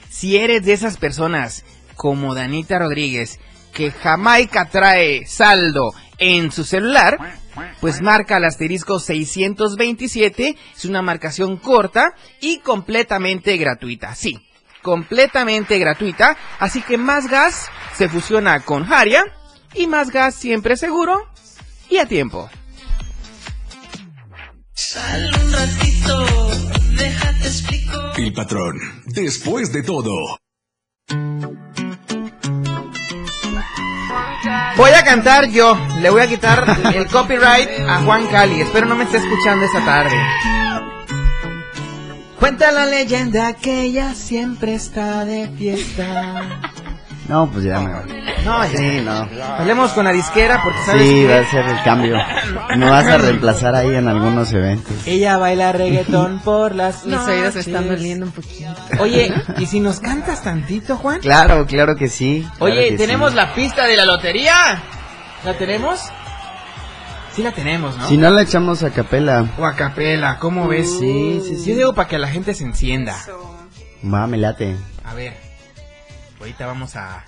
si 0.09 0.37
eres 0.37 0.63
de 0.65 0.73
esas 0.73 0.97
personas 0.97 1.65
como 1.95 2.33
Danita 2.33 2.79
Rodríguez 2.79 3.39
que 3.73 3.91
Jamaica 3.91 4.69
trae 4.69 5.27
saldo 5.27 5.91
en 6.17 6.51
su 6.51 6.63
celular, 6.63 7.19
pues 7.79 8.01
marca 8.01 8.37
el 8.37 8.45
asterisco 8.45 8.99
627, 8.99 10.57
es 10.75 10.85
una 10.85 11.03
marcación 11.03 11.57
corta 11.57 12.15
y 12.41 12.59
completamente 12.59 13.55
gratuita, 13.57 14.15
sí, 14.15 14.39
completamente 14.87 15.77
gratuita, 15.79 16.37
así 16.59 16.81
que 16.81 16.97
Más 16.97 17.27
Gas 17.27 17.69
se 17.93 18.07
fusiona 18.07 18.61
con 18.61 18.89
Haria 18.93 19.25
y 19.73 19.85
Más 19.85 20.11
Gas 20.11 20.33
siempre 20.33 20.77
seguro 20.77 21.27
y 21.89 21.97
a 21.97 22.05
tiempo. 22.05 22.49
Sal 24.73 25.29
un 25.43 25.51
ratito, 25.51 26.25
déjate 26.97 27.47
explico. 27.47 28.13
El 28.15 28.31
patrón, 28.31 28.75
después 29.07 29.73
de 29.73 29.83
todo. 29.83 30.13
Voy 34.77 34.91
a 34.91 35.03
cantar 35.03 35.49
yo, 35.49 35.77
le 35.99 36.09
voy 36.09 36.21
a 36.21 36.27
quitar 36.27 36.63
el 36.95 37.07
copyright 37.07 37.69
a 37.89 38.03
Juan 38.03 38.25
Cali, 38.27 38.61
espero 38.61 38.85
no 38.85 38.95
me 38.95 39.03
esté 39.03 39.17
escuchando 39.17 39.65
esta 39.65 39.83
tarde. 39.83 40.15
Cuenta 42.39 42.71
la 42.71 42.85
leyenda 42.85 43.53
que 43.53 43.81
ella 43.81 44.13
siempre 44.13 44.75
está 44.75 45.25
de 45.25 45.49
fiesta. 45.57 46.61
No, 47.27 47.49
pues 47.51 47.65
ya 47.65 47.79
me 47.81 47.89
No, 48.45 48.63
ya. 48.63 48.77
Sí, 48.77 49.01
no. 49.03 49.27
Hablemos 49.57 49.91
con 49.91 50.05
la 50.05 50.13
disquera 50.13 50.61
porque 50.63 50.79
sabes 50.85 51.01
Sí, 51.01 51.09
que 51.13 51.27
va 51.27 51.39
a 51.39 51.51
ser 51.51 51.65
el 51.67 51.83
cambio. 51.83 52.15
Me 52.77 52.89
vas 52.89 53.05
a 53.07 53.17
reemplazar 53.17 53.75
ahí 53.75 53.93
en 53.95 54.07
algunos 54.07 54.53
eventos. 54.53 54.93
ella 55.05 55.35
baila 55.37 55.73
reggaetón 55.73 56.39
por 56.39 56.73
las 56.75 57.05
Mis 57.05 57.15
oídos 57.17 57.55
noches. 57.55 57.67
están 57.67 57.87
doliendo 57.89 58.27
un 58.27 58.31
poquito. 58.31 58.73
Oye, 58.99 59.33
¿y 59.57 59.65
si 59.65 59.79
nos 59.81 59.99
cantas 59.99 60.41
tantito, 60.43 60.95
Juan? 60.95 61.19
Claro, 61.19 61.65
claro 61.65 61.95
que 61.97 62.07
sí. 62.07 62.47
claro 62.57 62.65
Oye, 62.73 62.89
que 62.91 62.97
tenemos 62.97 63.31
sí. 63.31 63.35
la 63.35 63.53
pista 63.53 63.85
de 63.87 63.97
la 63.97 64.05
lotería. 64.05 64.53
¿La 65.43 65.57
tenemos? 65.57 65.99
Sí 67.37 67.43
la 67.43 67.51
tenemos, 67.51 67.95
¿no? 67.95 68.07
Si 68.07 68.17
no 68.17 68.31
la 68.31 68.41
echamos 68.41 68.81
a 68.81 68.89
capela. 68.89 69.47
O 69.59 69.65
a 69.65 69.75
capela, 69.75 70.39
¿cómo 70.39 70.67
ves? 70.67 70.89
Sí, 70.97 71.39
sí, 71.45 71.55
sí. 71.55 71.69
Yo 71.69 71.75
digo 71.75 71.93
para 71.93 72.09
que 72.09 72.17
la 72.17 72.29
gente 72.29 72.55
se 72.55 72.63
encienda. 72.63 73.15
Va, 74.03 74.25
me 74.25 74.37
late. 74.37 74.75
A 75.05 75.13
ver, 75.13 75.37
ahorita 76.39 76.65
vamos 76.65 76.95
a, 76.95 77.25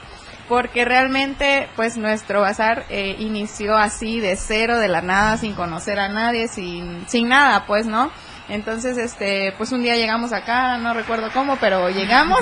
porque 0.49 0.85
realmente 0.85 1.69
pues 1.77 1.99
nuestro 1.99 2.41
bazar 2.41 2.85
eh, 2.89 3.17
inició 3.19 3.77
así 3.77 4.19
de 4.21 4.37
cero, 4.37 4.79
de 4.79 4.89
la 4.89 5.03
nada, 5.03 5.37
sin 5.37 5.55
conocer 5.55 5.99
a 6.01 6.09
nadie, 6.09 6.49
sin, 6.49 7.07
sin 7.09 7.29
nada 7.29 7.67
pues, 7.67 7.87
¿no? 7.87 8.11
Entonces, 8.49 8.97
este, 8.97 9.53
pues 9.59 9.73
un 9.73 9.83
día 9.83 9.97
llegamos 9.97 10.33
acá, 10.33 10.79
no 10.79 10.95
recuerdo 10.95 11.31
cómo, 11.35 11.57
pero 11.57 11.91
llegamos. 11.91 12.41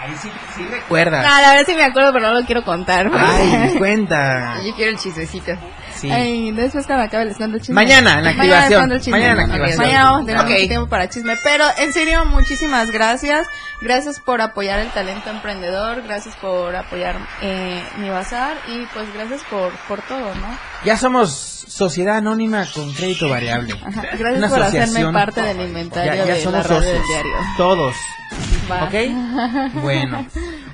Ahí 0.00 0.14
sí, 0.20 0.30
sí 0.56 0.64
recuerdas. 0.68 1.24
No, 1.24 1.40
la 1.40 1.50
verdad 1.50 1.64
sí 1.66 1.74
me 1.74 1.84
acuerdo, 1.84 2.12
pero 2.12 2.28
no 2.28 2.40
lo 2.40 2.46
quiero 2.46 2.64
contar. 2.64 3.08
Ay, 3.12 3.74
cuenta. 3.78 4.60
Yo 4.64 4.74
quiero 4.74 4.90
el 4.92 4.98
chismecito. 4.98 5.52
Sí. 5.94 6.10
Ay, 6.10 6.52
después 6.52 6.86
cuando 6.86 7.04
acabe 7.04 7.24
el 7.24 7.30
stand 7.30 7.56
chisme. 7.60 7.74
Mañana, 7.74 8.18
en 8.18 8.24
la 8.24 8.32
Mañana 8.32 8.58
activación. 8.62 9.00
chisme. 9.00 9.12
Mañana 9.18 9.30
en 9.42 9.48
la 9.48 9.54
activación. 9.54 9.78
Mañana 9.86 10.04
vamos 10.04 10.22
a 10.22 10.26
tener 10.26 10.40
Ok. 10.42 10.48
mucho 10.50 10.68
tiempo 10.68 10.88
para 10.88 11.08
chisme. 11.08 11.36
Pero 11.42 11.64
en 11.78 11.92
serio, 11.92 12.24
muchísimas 12.26 12.90
gracias. 12.90 13.46
Gracias 13.80 14.20
por 14.20 14.40
apoyar 14.40 14.78
el 14.80 14.88
talento 14.90 15.30
emprendedor. 15.30 16.02
Gracias 16.02 16.34
por 16.36 16.74
apoyar 16.74 17.16
eh, 17.42 17.82
mi 17.98 18.08
bazar. 18.10 18.56
Y 18.68 18.86
pues 18.94 19.12
gracias 19.14 19.42
por, 19.44 19.72
por 19.88 20.00
todo, 20.02 20.34
¿no? 20.36 20.58
Ya 20.84 20.96
somos 20.96 21.57
sociedad 21.68 22.16
anónima 22.18 22.66
con 22.74 22.92
crédito 22.92 23.28
variable. 23.28 23.74
Ajá, 23.74 24.02
gracias 24.18 24.38
Una 24.38 24.48
por 24.48 24.62
hacerme 24.62 24.82
asociación. 24.84 25.12
parte 25.14 25.42
del 25.42 25.60
inventario 25.68 26.12
Ya, 26.14 26.24
ya 26.26 26.34
de 26.34 26.40
somos 26.42 26.52
la 26.54 26.62
radio 26.62 26.76
socios. 26.82 26.92
del 26.94 27.02
diario. 27.08 27.32
Todos. 27.56 27.94
Va. 28.70 28.84
¿Ok? 28.84 29.74
Bueno. 29.82 30.26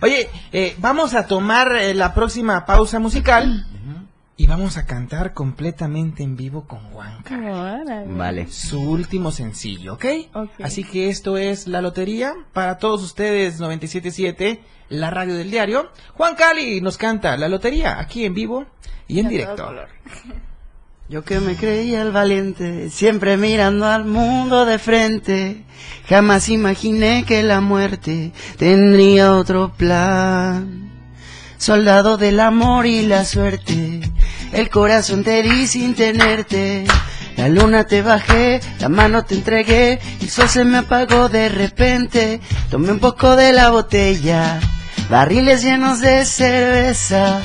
Oye, 0.02 0.28
eh, 0.52 0.74
vamos 0.78 1.14
a 1.14 1.26
tomar 1.26 1.74
eh, 1.76 1.94
la 1.94 2.12
próxima 2.14 2.64
pausa 2.66 2.98
musical 2.98 3.66
y 4.37 4.48
vamos 4.48 4.76
a 4.76 4.85
cantar 4.85 5.33
completamente 5.33 6.24
en 6.24 6.37
vivo 6.37 6.66
con 6.66 6.80
Juanca. 6.90 7.38
Vale. 8.09 8.48
Su 8.50 8.80
último 8.80 9.30
sencillo, 9.30 9.94
¿ok? 9.94 10.04
Ok. 10.35 10.50
Así 10.62 10.83
que 10.83 11.09
esto 11.09 11.38
es 11.38 11.68
La 11.68 11.80
Lotería. 11.80 12.35
Para 12.52 12.78
todos 12.78 13.02
ustedes, 13.04 13.61
97.7, 13.61 14.59
la 14.88 15.11
radio 15.11 15.35
del 15.37 15.52
diario. 15.52 15.88
Juan 16.14 16.35
Cali 16.35 16.80
nos 16.80 16.98
canta 16.98 17.37
La 17.37 17.48
Lotería 17.48 18.00
aquí 18.00 18.24
en 18.24 18.35
vivo 18.35 18.66
y 19.07 19.20
en 19.20 19.28
directo. 19.28 19.72
Yo 21.07 21.23
que 21.23 21.38
me 21.38 21.55
creía 21.55 22.01
el 22.01 22.12
valiente, 22.12 22.88
siempre 22.88 23.37
mirando 23.37 23.85
al 23.87 24.07
mundo 24.07 24.64
de 24.64 24.79
frente, 24.79 25.62
jamás 26.09 26.49
imaginé 26.49 27.27
que 27.27 27.43
la 27.43 27.61
muerte 27.61 28.33
tendría 28.57 29.35
otro 29.35 29.75
plan. 29.77 30.90
Soldado 31.59 32.17
del 32.17 32.40
amor 32.40 32.87
y 32.87 33.05
la 33.07 33.27
suerte, 33.27 34.01
el 34.53 34.71
corazón 34.71 35.25
te 35.25 35.43
di 35.43 35.67
sin 35.67 35.95
tenerte. 35.95 36.87
La 37.37 37.49
luna 37.49 37.85
te 37.85 38.01
bajé, 38.01 38.61
la 38.81 38.88
mano 38.88 39.27
te 39.27 39.35
entregué, 39.35 40.01
el 40.23 40.31
sol 40.31 40.49
se 40.49 40.64
me 40.64 40.79
apagó 40.79 41.29
de 41.29 41.51
repente. 41.51 42.40
Tomé 42.71 42.93
un 42.93 42.99
poco 42.99 43.37
de 43.37 43.53
la 43.53 43.69
botella, 43.69 44.59
barriles 45.11 45.62
llenos 45.62 46.01
de 46.01 46.25
cerveza. 46.25 47.43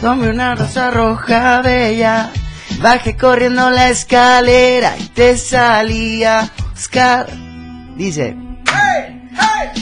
Tomé 0.00 0.30
una 0.30 0.54
rosa 0.54 0.90
roja 0.90 1.60
bella, 1.60 2.32
bajé 2.80 3.16
corriendo 3.16 3.70
la 3.70 3.90
escalera 3.90 4.96
y 4.98 5.06
te 5.08 5.36
salí 5.36 6.24
a 6.24 6.50
buscar. 6.70 7.26
Dice, 7.96 8.36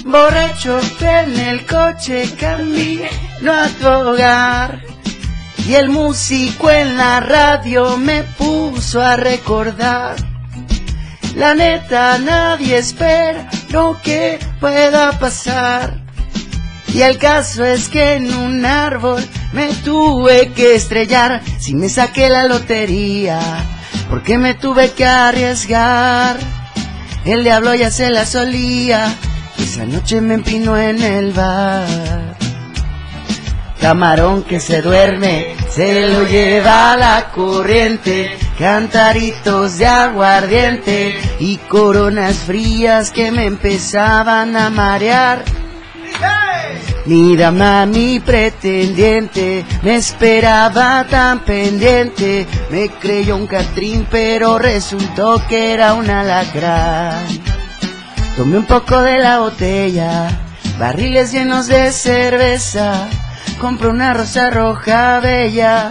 borracho 0.04 0.80
en 1.00 1.38
el 1.38 1.66
coche 1.66 2.24
camino 2.38 3.52
a 3.52 3.68
tu 3.68 3.86
hogar. 3.86 4.80
Y 5.66 5.74
el 5.74 5.88
músico 5.88 6.70
en 6.70 6.96
la 6.96 7.20
radio 7.20 7.96
me 7.96 8.24
puso 8.24 9.00
a 9.00 9.16
recordar. 9.16 10.16
La 11.36 11.54
neta, 11.54 12.18
nadie 12.18 12.78
espera 12.78 13.48
lo 13.70 13.96
que 14.02 14.38
pueda 14.58 15.12
pasar. 15.18 16.09
Y 16.92 17.02
el 17.02 17.18
caso 17.18 17.64
es 17.64 17.88
que 17.88 18.14
en 18.14 18.34
un 18.34 18.64
árbol 18.64 19.24
me 19.52 19.72
tuve 19.84 20.52
que 20.52 20.74
estrellar. 20.74 21.40
Si 21.58 21.74
me 21.74 21.88
saqué 21.88 22.28
la 22.28 22.44
lotería, 22.44 23.40
porque 24.08 24.38
me 24.38 24.54
tuve 24.54 24.90
que 24.92 25.06
arriesgar. 25.06 26.36
El 27.24 27.44
diablo 27.44 27.74
ya 27.74 27.90
se 27.90 28.10
la 28.10 28.26
solía. 28.26 29.14
Esa 29.58 29.84
noche 29.84 30.20
me 30.20 30.34
empinó 30.34 30.76
en 30.76 31.02
el 31.02 31.32
bar. 31.32 32.36
Camarón 33.80 34.42
que 34.42 34.60
se 34.60 34.82
duerme, 34.82 35.54
se 35.70 36.08
lo 36.08 36.26
lleva 36.26 36.96
la 36.96 37.30
corriente. 37.34 38.36
Cantaritos 38.58 39.78
de 39.78 39.86
aguardiente 39.86 41.18
y 41.38 41.56
coronas 41.56 42.36
frías 42.36 43.10
que 43.10 43.32
me 43.32 43.46
empezaban 43.46 44.54
a 44.54 44.68
marear. 44.68 45.44
Dama, 47.10 47.86
mi 47.86 48.20
pretendiente, 48.20 49.64
me 49.82 49.96
esperaba 49.96 51.04
tan 51.10 51.40
pendiente. 51.40 52.46
Me 52.70 52.88
creyó 52.88 53.36
un 53.36 53.48
catrín, 53.48 54.06
pero 54.10 54.58
resultó 54.58 55.42
que 55.48 55.72
era 55.72 55.94
un 55.94 56.08
alacrán. 56.08 57.26
Tomé 58.36 58.58
un 58.58 58.64
poco 58.64 59.00
de 59.00 59.18
la 59.18 59.40
botella, 59.40 60.30
barriles 60.78 61.32
llenos 61.32 61.66
de 61.66 61.90
cerveza. 61.90 63.08
Compré 63.60 63.88
una 63.88 64.14
rosa 64.14 64.48
roja 64.50 65.18
bella, 65.18 65.90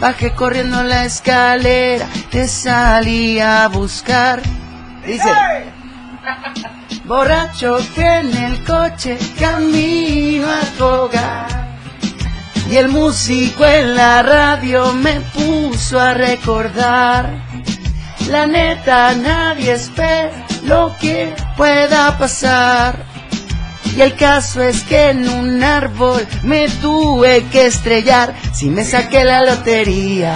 bajé 0.00 0.34
corriendo 0.34 0.82
la 0.82 1.04
escalera, 1.04 2.06
te 2.30 2.48
salí 2.48 3.38
a 3.38 3.68
buscar. 3.68 4.42
Dice, 5.06 5.30
borracho 7.06 7.78
que 7.94 8.04
en 8.04 8.36
el 8.36 8.64
coche 8.64 9.16
camino 9.38 10.46
a 10.48 10.60
tu. 10.76 11.10
Y 12.70 12.76
el 12.76 12.88
músico 12.88 13.64
en 13.64 13.94
la 13.94 14.22
radio 14.22 14.92
me 14.92 15.20
puso 15.20 16.00
a 16.00 16.14
recordar. 16.14 17.46
La 18.28 18.46
neta, 18.46 19.14
nadie 19.14 19.74
espera 19.74 20.46
lo 20.64 20.96
que 21.00 21.32
pueda 21.56 22.18
pasar. 22.18 23.04
Y 23.96 24.00
el 24.00 24.16
caso 24.16 24.60
es 24.62 24.82
que 24.82 25.10
en 25.10 25.28
un 25.28 25.62
árbol 25.62 26.26
me 26.42 26.68
tuve 26.68 27.44
que 27.52 27.66
estrellar. 27.66 28.34
Si 28.52 28.68
me 28.68 28.84
saqué 28.84 29.22
la 29.22 29.44
lotería, 29.44 30.34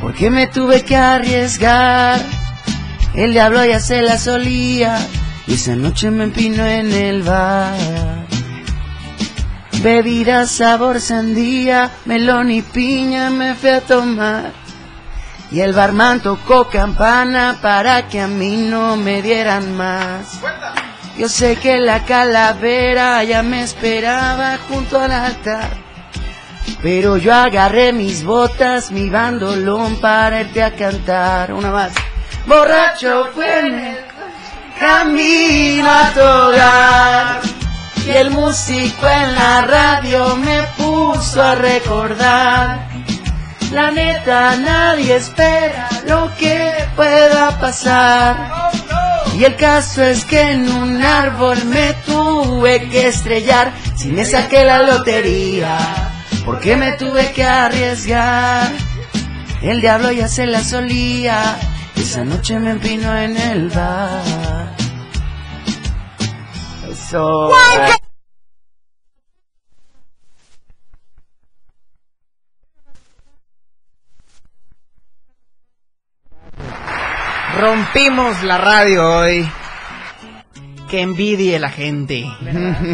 porque 0.00 0.30
me 0.30 0.46
tuve 0.46 0.82
que 0.82 0.96
arriesgar. 0.96 2.20
El 3.14 3.32
diablo 3.32 3.62
ya 3.66 3.80
se 3.80 4.00
la 4.00 4.16
solía. 4.16 4.98
Y 5.50 5.54
esa 5.54 5.74
noche 5.74 6.12
me 6.12 6.22
empinó 6.22 6.64
en 6.64 6.92
el 6.92 7.24
bar. 7.24 7.74
Bebida 9.82 10.46
sabor 10.46 11.00
sandía, 11.00 11.90
melón 12.04 12.52
y 12.52 12.62
piña 12.62 13.30
me 13.30 13.56
fui 13.56 13.70
a 13.70 13.80
tomar. 13.80 14.52
Y 15.50 15.58
el 15.58 15.72
barman 15.72 16.20
tocó 16.20 16.68
campana 16.68 17.58
para 17.60 18.06
que 18.06 18.20
a 18.20 18.28
mí 18.28 18.58
no 18.58 18.96
me 18.96 19.22
dieran 19.22 19.76
más. 19.76 20.38
Yo 21.18 21.28
sé 21.28 21.56
que 21.56 21.78
la 21.78 22.04
calavera 22.04 23.24
ya 23.24 23.42
me 23.42 23.64
esperaba 23.64 24.56
junto 24.68 25.00
al 25.00 25.10
altar. 25.10 25.68
Pero 26.80 27.16
yo 27.16 27.34
agarré 27.34 27.92
mis 27.92 28.22
botas, 28.22 28.92
mi 28.92 29.10
bandolón 29.10 29.96
para 29.96 30.42
irte 30.42 30.62
a 30.62 30.76
cantar. 30.76 31.52
Una 31.52 31.72
más. 31.72 31.92
Borracho 32.46 33.26
fue 33.34 33.66
en 33.66 33.74
el 33.74 34.09
camino 34.80 35.88
a 35.88 36.12
tu. 36.14 38.08
Y 38.08 38.10
el 38.10 38.30
músico 38.30 39.06
en 39.06 39.34
la 39.34 39.60
radio 39.62 40.36
me 40.36 40.62
puso 40.78 41.42
a 41.42 41.54
recordar. 41.54 42.88
La 43.72 43.90
neta, 43.92 44.56
nadie 44.56 45.16
espera 45.16 45.88
lo 46.06 46.34
que 46.36 46.72
pueda 46.96 47.60
pasar. 47.60 48.70
Y 49.38 49.44
el 49.44 49.54
caso 49.54 50.02
es 50.02 50.24
que 50.24 50.40
en 50.40 50.68
un 50.68 51.02
árbol 51.02 51.64
me 51.66 51.92
tuve 52.04 52.88
que 52.88 53.06
estrellar. 53.08 53.72
Si 53.96 54.08
me 54.08 54.24
saqué 54.24 54.64
la 54.64 54.82
lotería, 54.82 55.78
porque 56.44 56.76
me 56.76 56.92
tuve 56.92 57.30
que 57.32 57.44
arriesgar. 57.44 58.72
El 59.62 59.80
diablo 59.80 60.10
ya 60.10 60.26
se 60.26 60.46
la 60.46 60.64
solía. 60.64 61.58
Esa 62.00 62.24
noche 62.24 62.58
me 62.58 62.70
empinó 62.70 63.16
en 63.16 63.36
el 63.36 63.68
bar. 63.70 64.74
Eso. 66.90 67.50
Rompimos 77.58 78.42
la 78.42 78.58
radio 78.58 79.18
hoy. 79.18 79.48
Que 80.88 81.02
envidie 81.02 81.58
la 81.58 81.70
gente. 81.70 82.24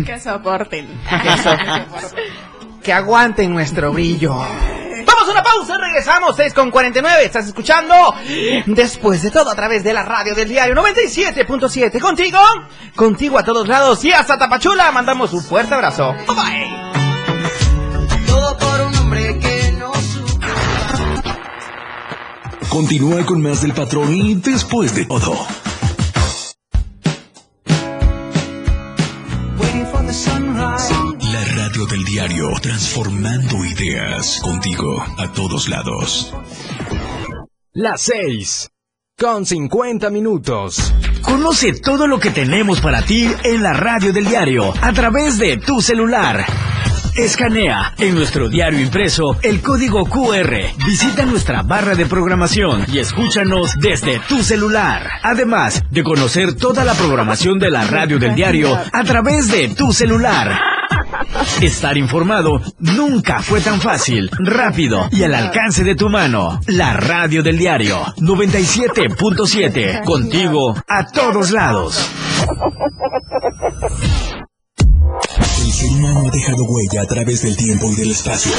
Que 0.04 0.20
soporten. 0.20 0.86
Que, 1.08 1.36
so- 1.42 1.56
que 2.82 2.92
aguanten 2.92 3.52
nuestro 3.52 3.92
brillo. 3.92 4.36
Vamos 5.06 5.28
a 5.28 5.30
una 5.30 5.42
pausa, 5.42 5.78
regresamos 5.78 6.36
6 6.36 6.52
con 6.52 6.70
49. 6.70 7.24
Estás 7.24 7.46
escuchando 7.46 7.94
después 8.66 9.22
de 9.22 9.30
todo 9.30 9.50
a 9.50 9.54
través 9.54 9.84
de 9.84 9.92
la 9.92 10.02
radio 10.02 10.34
del 10.34 10.48
diario 10.48 10.74
97.7. 10.74 12.00
Contigo, 12.00 12.38
contigo 12.94 13.38
a 13.38 13.44
todos 13.44 13.68
lados 13.68 14.04
y 14.04 14.12
hasta 14.12 14.36
Tapachula. 14.38 14.90
Mandamos 14.92 15.32
un 15.32 15.42
fuerte 15.42 15.74
abrazo. 15.74 16.12
Bye 16.26 16.36
bye. 16.36 18.26
Todo 18.26 18.56
por 18.58 18.80
un 18.80 18.94
hombre 18.96 19.38
que 19.38 19.72
no 19.78 19.94
supo. 19.94 20.46
Continúa 22.68 23.24
con 23.24 23.40
más 23.42 23.62
del 23.62 23.72
patrón 23.72 24.12
y 24.12 24.34
después 24.34 24.94
de 24.94 25.06
todo. 25.06 25.46
Transformando 32.60 33.64
ideas 33.64 34.40
contigo 34.42 35.02
a 35.18 35.32
todos 35.32 35.68
lados. 35.68 36.32
Las 37.72 38.02
6. 38.02 38.70
Con 39.18 39.46
50 39.46 40.10
minutos. 40.10 40.94
Conoce 41.22 41.72
todo 41.80 42.06
lo 42.06 42.18
que 42.18 42.30
tenemos 42.30 42.80
para 42.80 43.02
ti 43.02 43.28
en 43.44 43.62
la 43.62 43.72
radio 43.72 44.12
del 44.12 44.26
diario 44.26 44.72
a 44.80 44.92
través 44.92 45.38
de 45.38 45.56
tu 45.58 45.80
celular. 45.80 46.44
Escanea 47.16 47.94
en 47.98 48.14
nuestro 48.14 48.48
diario 48.48 48.80
impreso 48.80 49.38
el 49.42 49.62
código 49.62 50.04
QR. 50.04 50.54
Visita 50.86 51.24
nuestra 51.24 51.62
barra 51.62 51.94
de 51.94 52.04
programación 52.04 52.84
y 52.92 52.98
escúchanos 52.98 53.74
desde 53.80 54.20
tu 54.28 54.42
celular. 54.42 55.08
Además 55.22 55.82
de 55.90 56.02
conocer 56.02 56.54
toda 56.54 56.84
la 56.84 56.94
programación 56.94 57.58
de 57.58 57.70
la 57.70 57.86
radio 57.86 58.18
del 58.18 58.34
diario 58.34 58.78
a 58.92 59.04
través 59.04 59.50
de 59.50 59.68
tu 59.74 59.92
celular. 59.92 60.75
Estar 61.60 61.96
informado 61.96 62.60
nunca 62.78 63.40
fue 63.42 63.60
tan 63.60 63.80
fácil, 63.80 64.30
rápido 64.38 65.08
y 65.10 65.22
al 65.22 65.34
alcance 65.34 65.84
de 65.84 65.94
tu 65.94 66.08
mano. 66.08 66.60
La 66.66 66.94
radio 66.94 67.42
del 67.42 67.58
diario 67.58 68.04
97.7. 68.18 70.04
Contigo 70.04 70.74
a 70.88 71.06
todos 71.06 71.50
lados. 71.50 72.10
El 75.64 75.72
ser 75.72 75.90
humano 75.90 76.28
ha 76.28 76.30
dejado 76.30 76.64
huella 76.64 77.02
a 77.02 77.06
través 77.06 77.42
del 77.42 77.56
tiempo 77.56 77.90
y 77.90 77.96
del 77.96 78.10
espacio. 78.12 78.52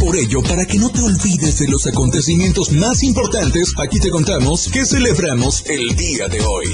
Por 0.00 0.16
ello, 0.16 0.42
para 0.42 0.64
que 0.64 0.78
no 0.78 0.90
te 0.90 1.00
olvides 1.00 1.58
de 1.58 1.68
los 1.68 1.86
acontecimientos 1.86 2.72
más 2.72 3.02
importantes, 3.02 3.72
aquí 3.78 3.98
te 3.98 4.10
contamos 4.10 4.68
que 4.68 4.84
celebramos 4.84 5.64
el 5.66 5.96
día 5.96 6.28
de 6.28 6.40
hoy. 6.40 6.66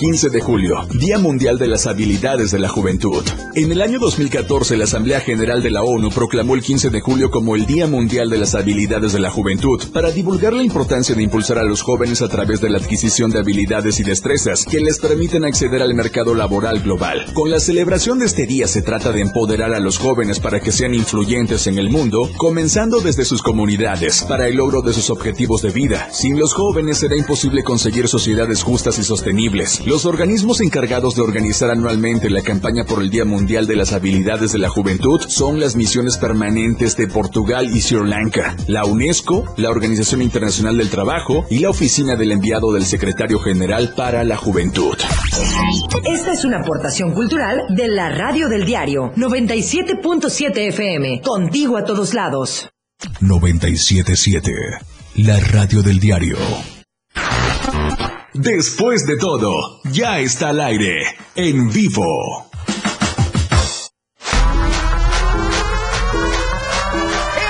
15 0.00 0.30
de 0.30 0.40
julio, 0.40 0.88
Día 0.98 1.18
Mundial 1.18 1.58
de 1.58 1.68
las 1.68 1.86
Habilidades 1.86 2.50
de 2.50 2.58
la 2.58 2.70
Juventud. 2.70 3.22
En 3.54 3.70
el 3.70 3.82
año 3.82 3.98
2014, 3.98 4.78
la 4.78 4.84
Asamblea 4.84 5.20
General 5.20 5.62
de 5.62 5.70
la 5.70 5.82
ONU 5.82 6.08
proclamó 6.08 6.54
el 6.54 6.62
15 6.62 6.88
de 6.88 7.02
julio 7.02 7.30
como 7.30 7.54
el 7.54 7.66
Día 7.66 7.86
Mundial 7.86 8.30
de 8.30 8.38
las 8.38 8.54
Habilidades 8.54 9.12
de 9.12 9.20
la 9.20 9.30
Juventud, 9.30 9.78
para 9.92 10.10
divulgar 10.10 10.54
la 10.54 10.62
importancia 10.62 11.14
de 11.14 11.22
impulsar 11.22 11.58
a 11.58 11.64
los 11.64 11.82
jóvenes 11.82 12.22
a 12.22 12.28
través 12.28 12.62
de 12.62 12.70
la 12.70 12.78
adquisición 12.78 13.30
de 13.30 13.40
habilidades 13.40 14.00
y 14.00 14.02
destrezas 14.02 14.64
que 14.64 14.80
les 14.80 14.98
permiten 14.98 15.44
acceder 15.44 15.82
al 15.82 15.92
mercado 15.92 16.34
laboral 16.34 16.80
global. 16.80 17.26
Con 17.34 17.50
la 17.50 17.60
celebración 17.60 18.20
de 18.20 18.24
este 18.24 18.46
día 18.46 18.68
se 18.68 18.80
trata 18.80 19.12
de 19.12 19.20
empoderar 19.20 19.74
a 19.74 19.80
los 19.80 19.98
jóvenes 19.98 20.40
para 20.40 20.60
que 20.60 20.72
sean 20.72 20.94
influyentes 20.94 21.66
en 21.66 21.76
el 21.76 21.90
mundo, 21.90 22.30
comenzando 22.38 23.00
desde 23.00 23.26
sus 23.26 23.42
comunidades, 23.42 24.24
para 24.26 24.48
el 24.48 24.56
logro 24.56 24.80
de 24.80 24.94
sus 24.94 25.10
objetivos 25.10 25.60
de 25.60 25.68
vida. 25.68 26.08
Sin 26.10 26.38
los 26.38 26.54
jóvenes 26.54 26.96
será 26.96 27.16
imposible 27.16 27.62
conseguir 27.62 28.08
sociedades 28.08 28.62
justas 28.62 28.98
y 28.98 29.02
sostenibles. 29.02 29.82
Los 29.90 30.06
organismos 30.06 30.60
encargados 30.60 31.16
de 31.16 31.22
organizar 31.22 31.68
anualmente 31.68 32.30
la 32.30 32.42
campaña 32.42 32.84
por 32.84 33.02
el 33.02 33.10
Día 33.10 33.24
Mundial 33.24 33.66
de 33.66 33.74
las 33.74 33.92
Habilidades 33.92 34.52
de 34.52 34.58
la 34.58 34.68
Juventud 34.68 35.20
son 35.26 35.58
las 35.58 35.74
misiones 35.74 36.16
permanentes 36.16 36.96
de 36.96 37.08
Portugal 37.08 37.66
y 37.74 37.80
Sri 37.80 37.98
Lanka, 38.08 38.54
la 38.68 38.84
UNESCO, 38.84 39.52
la 39.56 39.68
Organización 39.68 40.22
Internacional 40.22 40.76
del 40.76 40.90
Trabajo 40.90 41.44
y 41.50 41.58
la 41.58 41.70
Oficina 41.70 42.14
del 42.14 42.30
Enviado 42.30 42.72
del 42.72 42.84
Secretario 42.84 43.40
General 43.40 43.92
para 43.96 44.22
la 44.22 44.36
Juventud. 44.36 44.96
Esta 46.04 46.34
es 46.34 46.44
una 46.44 46.60
aportación 46.60 47.12
cultural 47.12 47.62
de 47.70 47.88
la 47.88 48.10
radio 48.10 48.48
del 48.48 48.64
diario 48.64 49.10
97.7 49.16 50.68
FM. 50.68 51.20
Contigo 51.20 51.76
a 51.76 51.84
todos 51.84 52.14
lados. 52.14 52.68
977, 53.20 54.52
la 55.16 55.40
radio 55.40 55.82
del 55.82 55.98
diario. 55.98 56.36
Después 58.34 59.06
de 59.06 59.16
todo, 59.16 59.80
ya 59.84 60.20
está 60.20 60.50
al 60.50 60.60
aire, 60.60 61.02
en 61.34 61.68
vivo. 61.72 62.48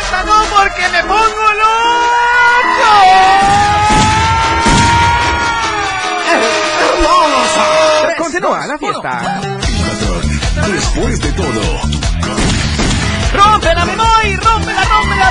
¡Esta 0.01 0.25
no 0.25 0.43
porque 0.57 0.89
me 0.91 1.03
pongo 1.03 1.53
loco! 1.53 1.81
Continúa 8.17 8.67
la 8.67 8.79
fiesta. 8.79 9.21
Patrón, 9.21 10.73
después 10.73 11.21
de 11.21 11.33
todo, 11.33 11.61
¡Rómpela, 13.35 13.85
me 13.85 13.97
voy! 13.97 14.37
¡Rómpela, 14.37 14.85
rómpela! 14.85 15.31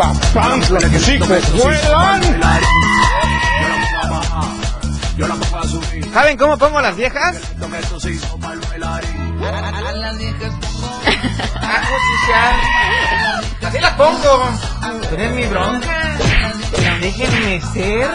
Papá, 0.00 0.56
los 0.70 1.04
chicos 1.04 1.28
vuelan. 1.52 2.22
¿Saben 6.12 6.36
cómo 6.38 6.56
pongo 6.56 6.80
las 6.80 6.96
viejas? 6.96 7.36
Así 13.62 13.78
las 13.78 13.92
pongo. 13.92 14.48
Es 15.18 15.32
mi 15.32 15.46
bronca. 15.46 16.16
Déjenme 17.00 17.60
ser. 17.72 18.08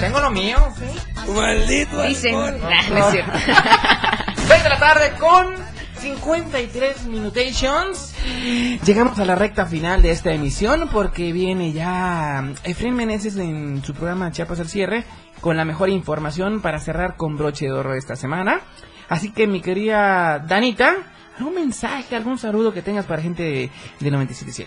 Tengo 0.00 0.20
lo 0.20 0.30
mío, 0.30 0.58
¿sí? 0.78 1.30
Maldito 1.30 2.02
Dicen. 2.02 2.34
Nah, 2.34 2.88
no 2.90 2.98
es 2.98 3.10
cierto. 3.12 3.32
6 4.48 4.62
de 4.62 4.68
la 4.68 4.78
tarde 4.78 5.12
con 5.18 5.54
53 6.00 7.04
minutations. 7.04 8.13
Llegamos 8.44 9.18
a 9.18 9.24
la 9.24 9.36
recta 9.36 9.64
final 9.64 10.02
de 10.02 10.10
esta 10.10 10.32
emisión 10.32 10.88
porque 10.92 11.32
viene 11.32 11.72
ya 11.72 12.44
Efraín 12.64 12.94
Meneses 12.94 13.36
en 13.36 13.82
su 13.82 13.94
programa 13.94 14.32
Chiapas 14.32 14.60
al 14.60 14.68
cierre 14.68 15.04
con 15.40 15.56
la 15.56 15.64
mejor 15.64 15.88
información 15.88 16.60
para 16.60 16.78
cerrar 16.78 17.16
con 17.16 17.38
broche 17.38 17.64
de 17.64 17.72
oro 17.72 17.94
esta 17.94 18.16
semana. 18.16 18.60
Así 19.08 19.30
que 19.30 19.46
mi 19.46 19.62
querida 19.62 20.40
Danita, 20.40 20.94
algún 21.38 21.54
mensaje, 21.54 22.16
algún 22.16 22.38
saludo 22.38 22.74
que 22.74 22.82
tengas 22.82 23.06
para 23.06 23.22
gente 23.22 23.42
de, 23.42 23.70
de 24.00 24.12
97.7. 24.12 24.66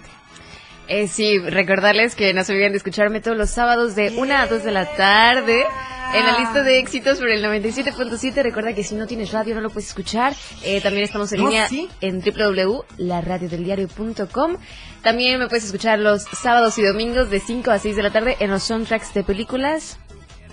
Eh, 0.88 1.08
sí, 1.08 1.38
recordarles 1.40 2.16
que 2.16 2.34
no 2.34 2.44
se 2.44 2.54
olviden 2.54 2.72
de 2.72 2.78
escucharme 2.78 3.20
todos 3.20 3.38
los 3.38 3.50
sábados 3.50 3.96
de 3.96 4.14
1 4.18 4.36
a 4.36 4.48
2 4.48 4.64
de 4.64 4.72
la 4.72 4.86
tarde 4.96 5.66
en 6.14 6.26
la 6.26 6.40
lista 6.40 6.64
de 6.64 6.80
éxitos 6.80 7.20
por 7.20 7.30
el 7.30 7.44
97.7. 7.44 8.42
Recuerda 8.42 8.74
que 8.74 8.84
si 8.84 8.96
no 8.96 9.06
tienes 9.06 9.34
radio 9.34 9.54
no 9.56 9.62
lo 9.62 9.70
puedes 9.70 9.90
escuchar. 9.90 10.34
Eh, 10.64 10.80
también 10.82 11.04
estamos 11.04 11.34
en 11.34 11.42
¿Oh, 11.42 11.50
línea 11.50 11.68
sí? 11.68 11.90
en 12.00 12.22
www.laradiodeldiario.com. 12.22 14.56
También 15.02 15.40
me 15.40 15.48
puedes 15.48 15.66
escuchar 15.66 16.00
los 16.00 16.24
sábados 16.24 16.78
y 16.78 16.84
domingos 16.84 17.30
de 17.30 17.42
5 17.42 17.72
a 17.72 17.80
6 17.80 17.96
de 17.96 18.04
la 18.04 18.12
tarde 18.12 18.36
en 18.40 18.50
los 18.50 18.64
soundtracks 18.64 19.14
de 19.14 19.24
películas. 19.24 20.00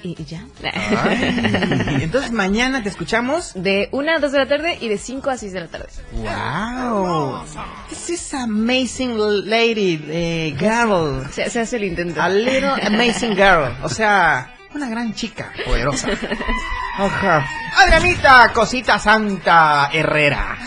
Y, 0.05 0.15
y 0.19 0.25
ya. 0.25 0.45
Ay, 0.73 2.01
entonces 2.03 2.31
mañana 2.33 2.83
te 2.83 2.89
escuchamos. 2.89 3.53
De 3.55 3.89
1 3.93 4.13
a 4.13 4.19
2 4.19 4.33
de 4.33 4.39
la 4.39 4.47
tarde 4.47 4.79
y 4.81 4.89
de 4.89 4.99
5 4.99 5.31
a 5.31 5.37
6 5.37 5.53
de 5.53 5.61
la 5.61 5.69
tarde. 5.69 5.87
Wow. 6.13 7.45
This 7.89 8.11
is 8.11 8.35
amazing 8.35 9.17
lady, 9.49 10.05
eh, 10.09 10.55
girl. 10.59 11.27
Se, 11.33 11.49
se 11.51 11.61
hace 11.61 11.77
el 11.77 11.85
intento. 11.85 12.21
A 12.21 12.29
little 12.29 12.75
amazing 12.83 13.35
girl. 13.35 13.75
O 13.83 13.89
sea, 13.89 14.55
una 14.75 14.89
gran 14.89 15.15
chica 15.15 15.53
poderosa. 15.65 16.09
Ajá. 16.99 17.47
Adrianita 17.79 18.53
Cosita 18.53 18.99
Santa 18.99 19.91
Herrera. 19.93 20.59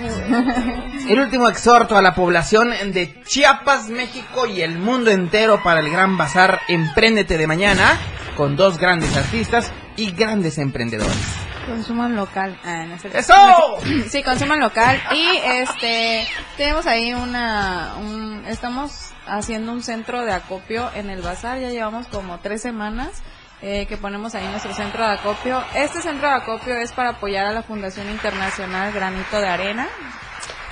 El 1.08 1.20
último 1.20 1.48
exhorto 1.48 1.96
a 1.96 2.02
la 2.02 2.14
población 2.14 2.70
de 2.92 3.22
Chiapas, 3.24 3.88
México 3.88 4.46
y 4.46 4.62
el 4.62 4.78
mundo 4.78 5.10
entero 5.10 5.62
para 5.62 5.80
el 5.80 5.90
gran 5.90 6.16
bazar 6.16 6.60
Empréndete 6.68 7.36
de 7.36 7.46
mañana 7.46 7.98
con 8.40 8.56
dos 8.56 8.78
grandes 8.78 9.14
artistas 9.18 9.70
y 9.98 10.12
grandes 10.12 10.56
emprendedores. 10.56 11.14
Consuman 11.66 12.16
local. 12.16 12.58
Ah, 12.64 12.86
no 12.86 12.98
sé. 12.98 13.10
¡Eso! 13.12 13.34
Sí, 14.08 14.22
consuman 14.22 14.60
local. 14.60 14.98
Y 15.12 15.36
este, 15.44 16.26
tenemos 16.56 16.86
ahí 16.86 17.12
una, 17.12 17.96
un, 18.00 18.46
estamos 18.48 19.12
haciendo 19.26 19.72
un 19.72 19.82
centro 19.82 20.24
de 20.24 20.32
acopio 20.32 20.90
en 20.94 21.10
el 21.10 21.20
bazar. 21.20 21.60
Ya 21.60 21.68
llevamos 21.68 22.06
como 22.06 22.38
tres 22.38 22.62
semanas. 22.62 23.22
Eh, 23.60 23.84
que 23.84 23.98
ponemos 23.98 24.34
ahí 24.34 24.48
nuestro 24.48 24.72
centro 24.72 25.06
de 25.06 25.16
acopio. 25.16 25.62
Este 25.74 26.00
centro 26.00 26.26
de 26.26 26.36
acopio 26.36 26.74
es 26.76 26.92
para 26.92 27.10
apoyar 27.10 27.44
a 27.44 27.52
la 27.52 27.62
Fundación 27.62 28.08
Internacional 28.08 28.90
Granito 28.90 29.38
de 29.38 29.48
Arena, 29.48 29.86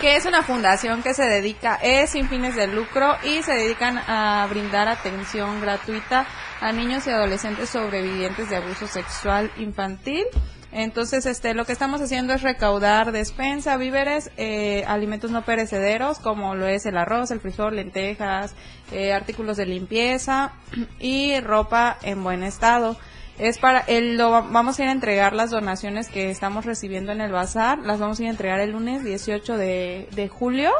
que 0.00 0.16
es 0.16 0.24
una 0.24 0.42
fundación 0.42 1.02
que 1.02 1.12
se 1.12 1.24
dedica, 1.24 1.78
es 1.82 2.08
sin 2.08 2.30
fines 2.30 2.56
de 2.56 2.66
lucro 2.66 3.18
y 3.24 3.42
se 3.42 3.52
dedican 3.52 3.98
a 3.98 4.46
brindar 4.48 4.88
atención 4.88 5.60
gratuita 5.60 6.26
a 6.60 6.72
niños 6.72 7.06
y 7.06 7.10
adolescentes 7.10 7.70
sobrevivientes 7.70 8.50
de 8.50 8.56
abuso 8.56 8.86
sexual 8.86 9.50
infantil. 9.58 10.24
Entonces, 10.70 11.24
este, 11.24 11.54
lo 11.54 11.64
que 11.64 11.72
estamos 11.72 12.00
haciendo 12.02 12.34
es 12.34 12.42
recaudar 12.42 13.10
despensa, 13.10 13.76
víveres, 13.78 14.30
eh, 14.36 14.84
alimentos 14.86 15.30
no 15.30 15.42
perecederos, 15.42 16.18
como 16.18 16.54
lo 16.54 16.66
es 16.66 16.84
el 16.84 16.98
arroz, 16.98 17.30
el 17.30 17.40
frijol, 17.40 17.76
lentejas, 17.76 18.54
eh, 18.92 19.12
artículos 19.12 19.56
de 19.56 19.64
limpieza 19.64 20.52
y 21.00 21.40
ropa 21.40 21.96
en 22.02 22.22
buen 22.22 22.42
estado. 22.42 22.98
Es 23.38 23.56
para, 23.58 23.78
el, 23.80 24.18
lo, 24.18 24.30
vamos 24.30 24.78
a 24.78 24.82
ir 24.82 24.88
a 24.88 24.92
entregar 24.92 25.32
las 25.32 25.50
donaciones 25.50 26.08
que 26.08 26.28
estamos 26.28 26.66
recibiendo 26.66 27.12
en 27.12 27.20
el 27.20 27.32
bazar, 27.32 27.78
las 27.78 27.98
vamos 27.98 28.18
a 28.18 28.22
ir 28.24 28.28
a 28.28 28.32
entregar 28.32 28.60
el 28.60 28.72
lunes 28.72 29.04
18 29.04 29.56
de, 29.56 30.08
de 30.10 30.28
julio 30.28 30.72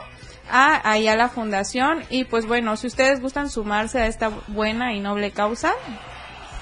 a, 0.51 0.89
ahí 0.89 1.09
a 1.09 1.17
la 1.17 1.29
fundación 1.29 2.05
y 2.11 2.25
pues 2.25 2.47
bueno, 2.47 2.77
si 2.77 2.87
ustedes 2.87 3.21
gustan 3.21 3.51
sumarse 3.51 4.01
a 4.01 4.07
esta 4.07 4.31
buena 4.49 4.95
y 4.95 5.01
noble 5.01 5.31
causa, 5.31 5.73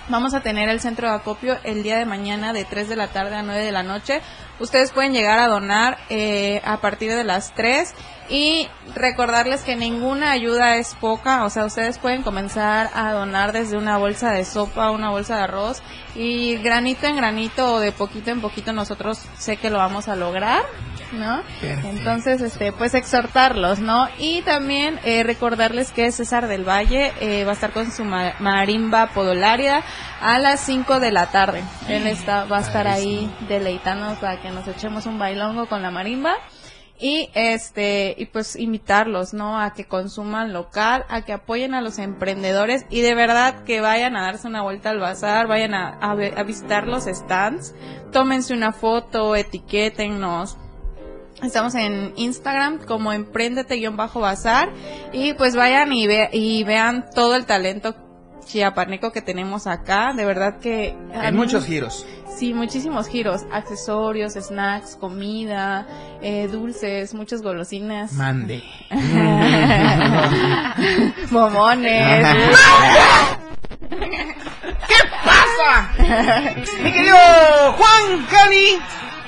Vamos 0.08 0.34
a 0.34 0.40
tener 0.40 0.68
el 0.68 0.78
centro 0.78 1.08
de 1.08 1.16
acopio 1.16 1.58
el 1.64 1.82
día 1.82 1.98
de 1.98 2.04
mañana 2.04 2.52
de 2.52 2.64
3 2.64 2.88
de 2.88 2.94
la 2.94 3.08
tarde 3.08 3.34
a 3.34 3.42
9 3.42 3.60
de 3.60 3.72
la 3.72 3.82
noche. 3.82 4.20
Ustedes 4.60 4.92
pueden 4.92 5.12
llegar 5.12 5.40
a 5.40 5.48
donar 5.48 5.98
eh, 6.10 6.62
a 6.64 6.80
partir 6.80 7.12
de 7.12 7.24
las 7.24 7.52
3 7.56 7.92
y 8.28 8.68
recordarles 8.94 9.62
que 9.62 9.74
ninguna 9.74 10.30
ayuda 10.30 10.76
es 10.76 10.94
poca, 10.94 11.44
o 11.44 11.50
sea, 11.50 11.64
ustedes 11.64 11.98
pueden 11.98 12.22
comenzar 12.22 12.88
a 12.94 13.12
donar 13.12 13.52
desde 13.52 13.76
una 13.76 13.98
bolsa 13.98 14.30
de 14.30 14.44
sopa, 14.44 14.92
una 14.92 15.10
bolsa 15.10 15.36
de 15.36 15.42
arroz 15.42 15.82
y 16.14 16.56
granito 16.58 17.06
en 17.06 17.16
granito 17.16 17.74
o 17.74 17.80
de 17.80 17.90
poquito 17.90 18.30
en 18.30 18.40
poquito 18.40 18.72
nosotros 18.72 19.20
sé 19.38 19.56
que 19.56 19.70
lo 19.70 19.78
vamos 19.78 20.06
a 20.06 20.14
lograr. 20.14 20.64
¿No? 21.16 21.42
Entonces, 21.62 22.40
este, 22.40 22.72
pues 22.72 22.94
exhortarlos, 22.94 23.80
¿no? 23.80 24.08
Y 24.18 24.42
también 24.42 25.00
eh, 25.04 25.22
recordarles 25.22 25.92
que 25.92 26.10
César 26.12 26.48
del 26.48 26.68
Valle 26.68 27.12
eh, 27.20 27.44
va 27.44 27.50
a 27.50 27.54
estar 27.54 27.72
con 27.72 27.90
su 27.90 28.04
ma 28.04 28.34
marimba 28.38 29.08
podolaria 29.08 29.82
a 30.20 30.38
las 30.38 30.60
5 30.60 31.00
de 31.00 31.12
la 31.12 31.26
tarde. 31.26 31.62
Él 31.88 32.06
está, 32.06 32.44
va 32.44 32.58
a 32.58 32.60
estar 32.60 32.86
ahí 32.86 33.30
deleitándonos 33.48 34.18
para 34.18 34.40
que 34.40 34.50
nos 34.50 34.66
echemos 34.68 35.06
un 35.06 35.18
bailongo 35.18 35.66
con 35.66 35.82
la 35.82 35.90
marimba 35.90 36.34
y 36.98 37.30
este 37.34 38.14
y 38.16 38.26
pues 38.26 38.56
invitarlos 38.56 39.34
no 39.34 39.60
a 39.60 39.74
que 39.74 39.84
consuman 39.84 40.52
local 40.52 41.04
a 41.08 41.22
que 41.22 41.32
apoyen 41.32 41.74
a 41.74 41.82
los 41.82 41.98
emprendedores 41.98 42.86
y 42.88 43.02
de 43.02 43.14
verdad 43.14 43.64
que 43.64 43.80
vayan 43.80 44.16
a 44.16 44.22
darse 44.22 44.48
una 44.48 44.62
vuelta 44.62 44.90
al 44.90 44.98
bazar 44.98 45.46
vayan 45.46 45.74
a, 45.74 45.98
a, 46.00 46.12
a 46.12 46.42
visitar 46.42 46.86
los 46.86 47.04
stands 47.04 47.74
tómense 48.12 48.54
una 48.54 48.72
foto 48.72 49.36
etiquétennos 49.36 50.56
Estamos 51.42 51.74
en 51.74 52.14
Instagram 52.16 52.78
como 52.78 53.12
emprendete-bazar 53.12 54.70
y 55.12 55.34
pues 55.34 55.54
vayan 55.54 55.92
y, 55.92 56.06
ve 56.06 56.30
y 56.32 56.64
vean 56.64 57.04
todo 57.14 57.36
el 57.36 57.44
talento 57.44 57.94
chiapaneco 58.46 59.12
que 59.12 59.20
tenemos 59.20 59.66
acá. 59.66 60.14
De 60.14 60.24
verdad 60.24 60.58
que... 60.60 60.96
Hay 61.14 61.32
muchos 61.32 61.66
giros. 61.66 62.06
Sí, 62.34 62.54
muchísimos 62.54 63.06
giros. 63.08 63.44
Accesorios, 63.52 64.32
snacks, 64.34 64.96
comida, 64.96 65.86
eh, 66.22 66.48
dulces, 66.48 67.12
muchas 67.12 67.42
golosinas. 67.42 68.12
Mande. 68.12 68.62
Momones. 71.30 72.26
¿Qué 73.90 74.96
pasa? 75.24 75.90
Mi 76.82 76.92
querido 76.92 77.16
Juan 77.76 78.26
Cani. 78.30 78.78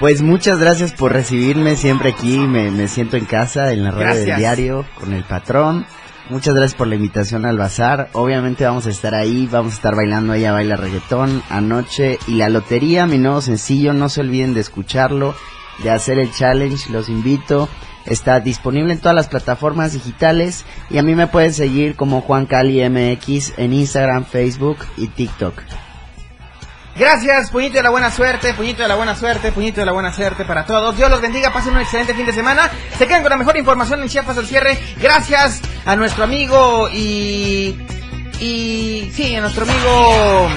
Pues 0.00 0.22
muchas 0.22 0.60
gracias 0.60 0.92
por 0.92 1.12
recibirme 1.12 1.74
siempre 1.74 2.10
aquí, 2.10 2.38
me, 2.38 2.70
me 2.70 2.86
siento 2.86 3.16
en 3.16 3.24
casa 3.24 3.72
en 3.72 3.82
la 3.82 3.90
radio 3.90 4.04
Gracias. 4.04 4.26
del 4.26 4.36
diario 4.36 4.86
con 4.94 5.12
el 5.12 5.24
patrón. 5.24 5.86
Muchas 6.30 6.54
gracias 6.54 6.76
por 6.76 6.86
la 6.86 6.94
invitación 6.94 7.44
al 7.44 7.58
bazar. 7.58 8.08
Obviamente 8.12 8.64
vamos 8.64 8.86
a 8.86 8.90
estar 8.90 9.14
ahí, 9.14 9.48
vamos 9.50 9.72
a 9.72 9.76
estar 9.76 9.96
bailando 9.96 10.34
ella 10.34 10.52
baila 10.52 10.76
reggaetón 10.76 11.42
anoche 11.50 12.18
y 12.28 12.34
la 12.34 12.48
lotería, 12.48 13.06
mi 13.06 13.18
nuevo 13.18 13.40
sencillo, 13.40 13.92
no 13.92 14.08
se 14.08 14.20
olviden 14.20 14.54
de 14.54 14.60
escucharlo, 14.60 15.34
de 15.82 15.90
hacer 15.90 16.20
el 16.20 16.30
challenge, 16.32 16.92
los 16.92 17.08
invito. 17.08 17.68
Está 18.04 18.38
disponible 18.38 18.92
en 18.92 19.00
todas 19.00 19.16
las 19.16 19.28
plataformas 19.28 19.94
digitales 19.94 20.64
y 20.90 20.98
a 20.98 21.02
mí 21.02 21.16
me 21.16 21.26
pueden 21.26 21.52
seguir 21.52 21.96
como 21.96 22.20
Juan 22.20 22.46
Cali 22.46 22.88
MX 22.88 23.54
en 23.58 23.72
Instagram, 23.72 24.24
Facebook 24.24 24.78
y 24.96 25.08
TikTok. 25.08 25.54
Gracias, 26.98 27.50
puñito 27.50 27.76
de 27.76 27.84
la 27.84 27.90
buena 27.90 28.10
suerte, 28.10 28.52
puñito 28.54 28.82
de 28.82 28.88
la 28.88 28.96
buena 28.96 29.14
suerte, 29.14 29.52
puñito 29.52 29.80
de 29.80 29.86
la 29.86 29.92
buena 29.92 30.12
suerte 30.12 30.44
para 30.44 30.66
todos. 30.66 30.96
Dios 30.96 31.08
los 31.08 31.20
bendiga, 31.20 31.52
pasen 31.52 31.74
un 31.74 31.80
excelente 31.80 32.12
fin 32.12 32.26
de 32.26 32.32
semana. 32.32 32.68
Se 32.98 33.06
quedan 33.06 33.22
con 33.22 33.30
la 33.30 33.36
mejor 33.36 33.56
información 33.56 34.02
en 34.02 34.08
Chiapas 34.08 34.36
al 34.36 34.48
cierre. 34.48 34.76
Gracias 34.96 35.60
a 35.86 35.94
nuestro 35.94 36.24
amigo 36.24 36.88
y. 36.92 37.78
Y. 38.40 39.12
Sí, 39.14 39.36
a 39.36 39.40
nuestro 39.40 39.64
amigo. 39.64 40.48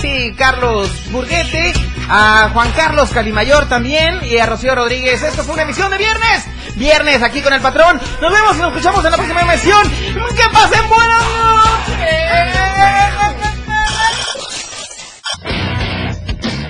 Sí, 0.00 0.32
Carlos 0.38 1.10
Burguete. 1.10 1.72
A 2.08 2.50
Juan 2.52 2.70
Carlos 2.76 3.10
Calimayor 3.10 3.68
también. 3.68 4.20
Y 4.22 4.38
a 4.38 4.46
Rocío 4.46 4.76
Rodríguez. 4.76 5.20
Esto 5.24 5.42
fue 5.42 5.54
una 5.54 5.62
emisión 5.62 5.90
de 5.90 5.98
viernes. 5.98 6.46
Viernes 6.76 7.20
aquí 7.20 7.42
con 7.42 7.52
el 7.52 7.60
patrón. 7.60 8.00
Nos 8.20 8.32
vemos 8.32 8.56
y 8.56 8.60
nos 8.60 8.68
escuchamos 8.68 9.04
en 9.04 9.10
la 9.10 9.16
próxima 9.16 9.40
emisión. 9.40 9.90
¡Que 9.90 10.48
pasen 10.52 10.88
buenas 10.88 11.24
noches! 11.24 13.39